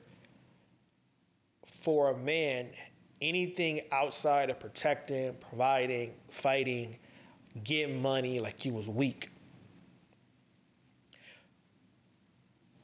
[1.66, 2.68] for a man
[3.20, 6.96] anything outside of protecting providing fighting
[7.64, 9.30] getting money like you was weak.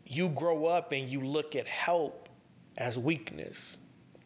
[0.05, 2.29] You grow up and you look at help
[2.77, 3.79] as weakness.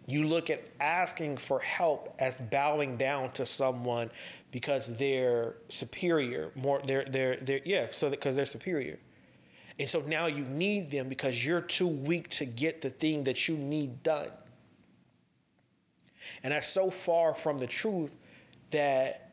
[0.07, 4.11] You look at asking for help as bowing down to someone
[4.51, 8.99] because they're superior more they're they're they're yeah so because they're superior.
[9.79, 13.49] And so now you need them because you're too weak to get the thing that
[13.49, 14.31] you need done.
[16.43, 18.15] And that's so far from the truth
[18.71, 19.30] that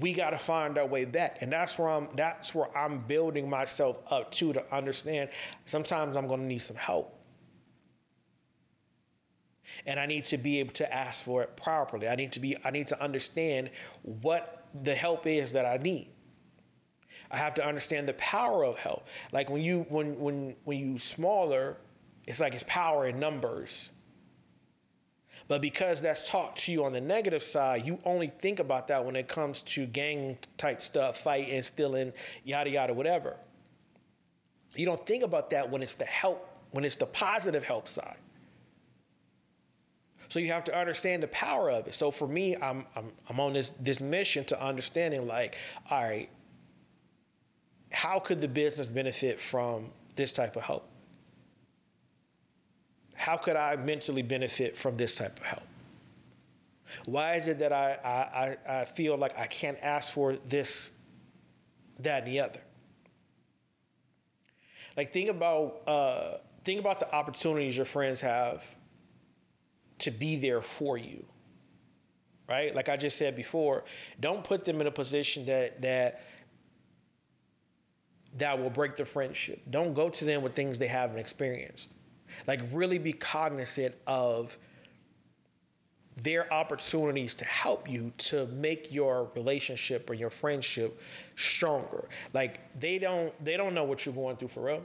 [0.00, 3.48] we got to find our way back and that's where i'm that's where i'm building
[3.48, 5.30] myself up to to understand
[5.66, 7.14] sometimes i'm going to need some help
[9.86, 12.08] and I need to be able to ask for it properly.
[12.08, 13.70] I need to be I need to understand
[14.02, 16.10] what the help is that I need.
[17.30, 19.06] I have to understand the power of help.
[19.32, 21.78] Like when you when when when you smaller,
[22.26, 23.90] it's like it's power in numbers.
[25.46, 29.04] But because that's taught to you on the negative side, you only think about that
[29.04, 32.12] when it comes to gang type stuff, fighting, stealing,
[32.44, 33.36] yada yada, whatever.
[34.74, 38.16] You don't think about that when it's the help, when it's the positive help side.
[40.28, 41.94] So you have to understand the power of it.
[41.94, 45.56] So for me, I'm I'm I'm on this this mission to understanding like,
[45.90, 46.30] all right,
[47.92, 50.88] how could the business benefit from this type of help?
[53.14, 55.62] How could I mentally benefit from this type of help?
[57.06, 60.92] Why is it that I, I, I feel like I can't ask for this,
[62.00, 62.60] that, and the other?
[64.96, 68.64] Like think about uh, think about the opportunities your friends have
[69.98, 71.24] to be there for you.
[72.48, 72.74] Right?
[72.74, 73.84] Like I just said before,
[74.20, 76.22] don't put them in a position that that
[78.36, 79.62] that will break the friendship.
[79.70, 81.92] Don't go to them with things they haven't experienced.
[82.46, 84.56] Like really be cognizant of
[86.16, 91.00] their opportunities to help you to make your relationship or your friendship
[91.36, 92.08] stronger.
[92.32, 94.82] Like they don't they don't know what you're going through for real.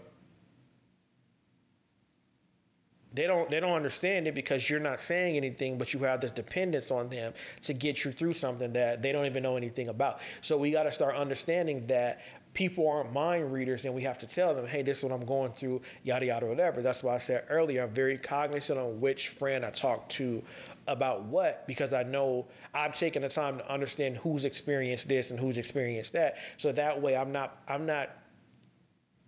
[3.14, 6.32] They don't they don't understand it because you're not saying anything, but you have this
[6.32, 7.34] dependence on them
[7.64, 10.20] to get you through something that they don't even know anything about.
[10.41, 12.22] So we got to start understanding that
[12.54, 15.26] people aren't mind readers and we have to tell them, hey, this is what I'm
[15.26, 16.82] going through, yada yada, whatever.
[16.82, 20.43] That's why I said earlier, I'm very cognizant on which friend I talk to
[20.88, 25.39] about what because I know I've taken the time to understand who's experienced this and
[25.39, 26.38] who's experienced that.
[26.58, 28.10] So that way I'm not I'm not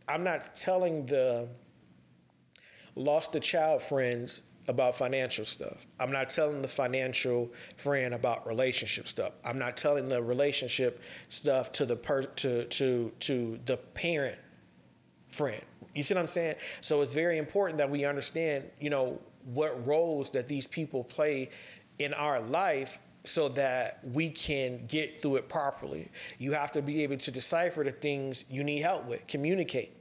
[0.07, 1.47] I'm not telling the
[2.95, 4.41] lost the child friends
[4.71, 5.85] about financial stuff.
[5.99, 9.33] I'm not telling the financial friend about relationship stuff.
[9.45, 14.39] I'm not telling the relationship stuff to the per to to to the parent
[15.27, 15.61] friend.
[15.93, 16.55] You see what I'm saying?
[16.79, 21.49] So it's very important that we understand, you know, what roles that these people play
[21.99, 26.09] in our life so that we can get through it properly.
[26.39, 29.95] You have to be able to decipher the things you need help with, communicate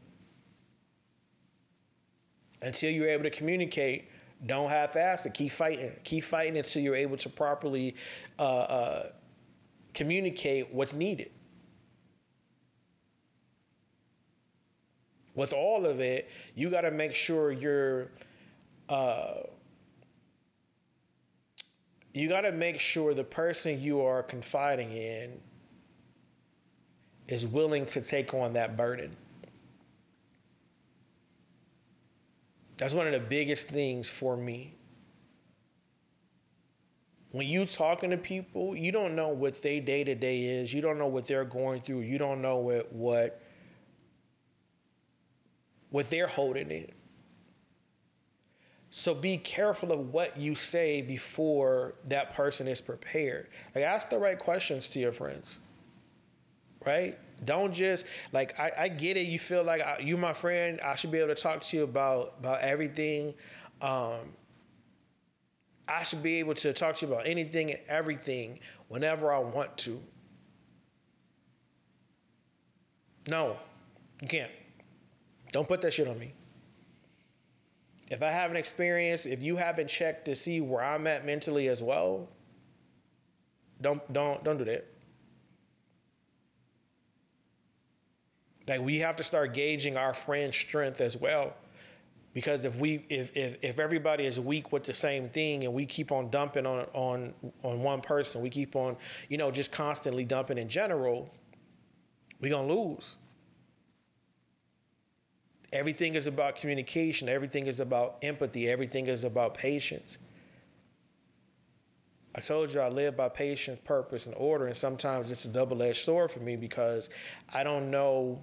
[2.62, 4.08] until you're able to communicate,
[4.46, 5.34] don't half-ass it.
[5.34, 5.92] Keep fighting.
[6.04, 7.94] Keep fighting until you're able to properly
[8.38, 9.02] uh, uh,
[9.92, 11.30] communicate what's needed.
[15.34, 18.10] With all of it, you got to make sure you're.
[18.88, 19.42] Uh,
[22.12, 25.38] you got to make sure the person you are confiding in
[27.28, 29.16] is willing to take on that burden.
[32.80, 34.74] That's one of the biggest things for me.
[37.30, 40.72] When you talking to people, you don't know what their day to day is.
[40.72, 42.00] You don't know what they're going through.
[42.00, 43.42] You don't know what what
[45.90, 46.90] what they're holding in.
[48.88, 53.48] So be careful of what you say before that person is prepared.
[53.74, 55.58] Like ask the right questions to your friends.
[56.86, 57.18] Right?
[57.44, 59.26] Don't just like I, I get it.
[59.26, 60.80] You feel like I, you my friend.
[60.80, 63.34] I should be able to talk to you about about everything.
[63.80, 64.34] Um,
[65.88, 69.76] I should be able to talk to you about anything and everything whenever I want
[69.78, 70.00] to.
[73.28, 73.56] No,
[74.22, 74.50] you can't.
[75.52, 76.32] Don't put that shit on me.
[78.08, 81.82] If I haven't experienced, if you haven't checked to see where I'm at mentally as
[81.82, 82.28] well,
[83.80, 84.86] don't don't don't do that.
[88.70, 91.54] Like we have to start gauging our friend's strength as well.
[92.32, 95.84] Because if we if, if if everybody is weak with the same thing and we
[95.84, 98.96] keep on dumping on on on one person, we keep on,
[99.28, 101.28] you know, just constantly dumping in general,
[102.40, 103.16] we're to lose.
[105.72, 110.18] Everything is about communication, everything is about empathy, everything is about patience.
[112.36, 115.82] I told you I live by patience, purpose, and order, and sometimes it's a double
[115.82, 117.10] edged sword for me because
[117.52, 118.40] I don't know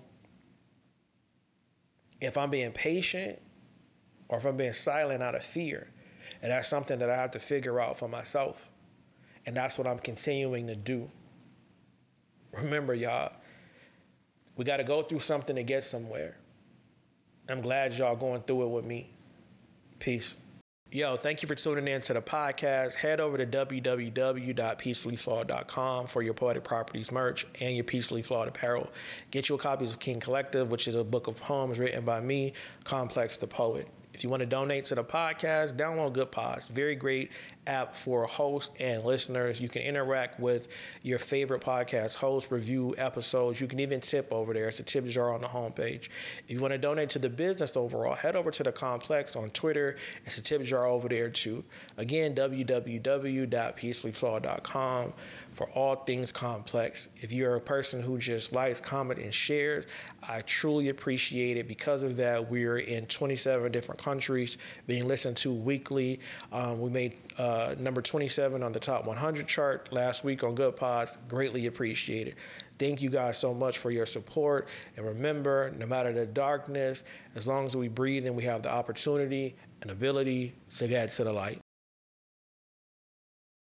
[2.22, 3.40] if I'm being patient
[4.30, 5.88] or if I'm being silent out of fear.
[6.42, 8.72] And that's something that I have to figure out for myself.
[9.46, 11.10] And that's what I'm continuing to do.
[12.52, 13.32] Remember, y'all,
[14.56, 16.38] we got to go through something to get somewhere.
[17.50, 19.10] I'm glad y'all going through it with me.
[20.00, 20.36] Peace.
[20.90, 22.96] Yo, thank you for tuning in to the podcast.
[22.96, 28.90] Head over to www.peacefullyflawed.com for your poetic properties merch and your peacefully flawed apparel.
[29.30, 32.54] Get your copies of King Collective, which is a book of poems written by me,
[32.86, 33.90] Kamplexx the Poet.
[34.18, 36.68] If you want to donate to the podcast, download Goodpods.
[36.70, 37.30] Very great
[37.68, 39.62] app for hosts and listeners.
[39.62, 40.70] You can interact with
[41.04, 43.62] your favorite podcast hosts, review episodes.
[43.62, 44.70] You can even tip over there.
[44.70, 46.10] It's a tip jar on the homepage.
[46.40, 49.52] If you want to donate to the business overall, head over to the Kamplexx on
[49.52, 49.98] Twitter.
[50.26, 51.64] It's a tip jar over there too.
[51.98, 55.14] Again, www.peacefullyflawed.com
[55.58, 57.10] for all things Kamplexx.
[57.20, 59.86] If you're a person who just likes, comment, and shares,
[60.30, 61.68] I truly appreciate it.
[61.68, 66.20] Because of that, we're in 27 different countries, being listened to weekly.
[66.52, 71.18] Um, we made uh, number 27 on the top 100 chart last week on Goodpods.
[71.28, 72.36] Greatly appreciated.
[72.78, 74.68] Thank you guys so much for your support.
[74.96, 77.04] And remember, no matter the darkness,
[77.34, 81.24] as long as we breathe and we have the opportunity and ability to get to
[81.24, 81.60] the light.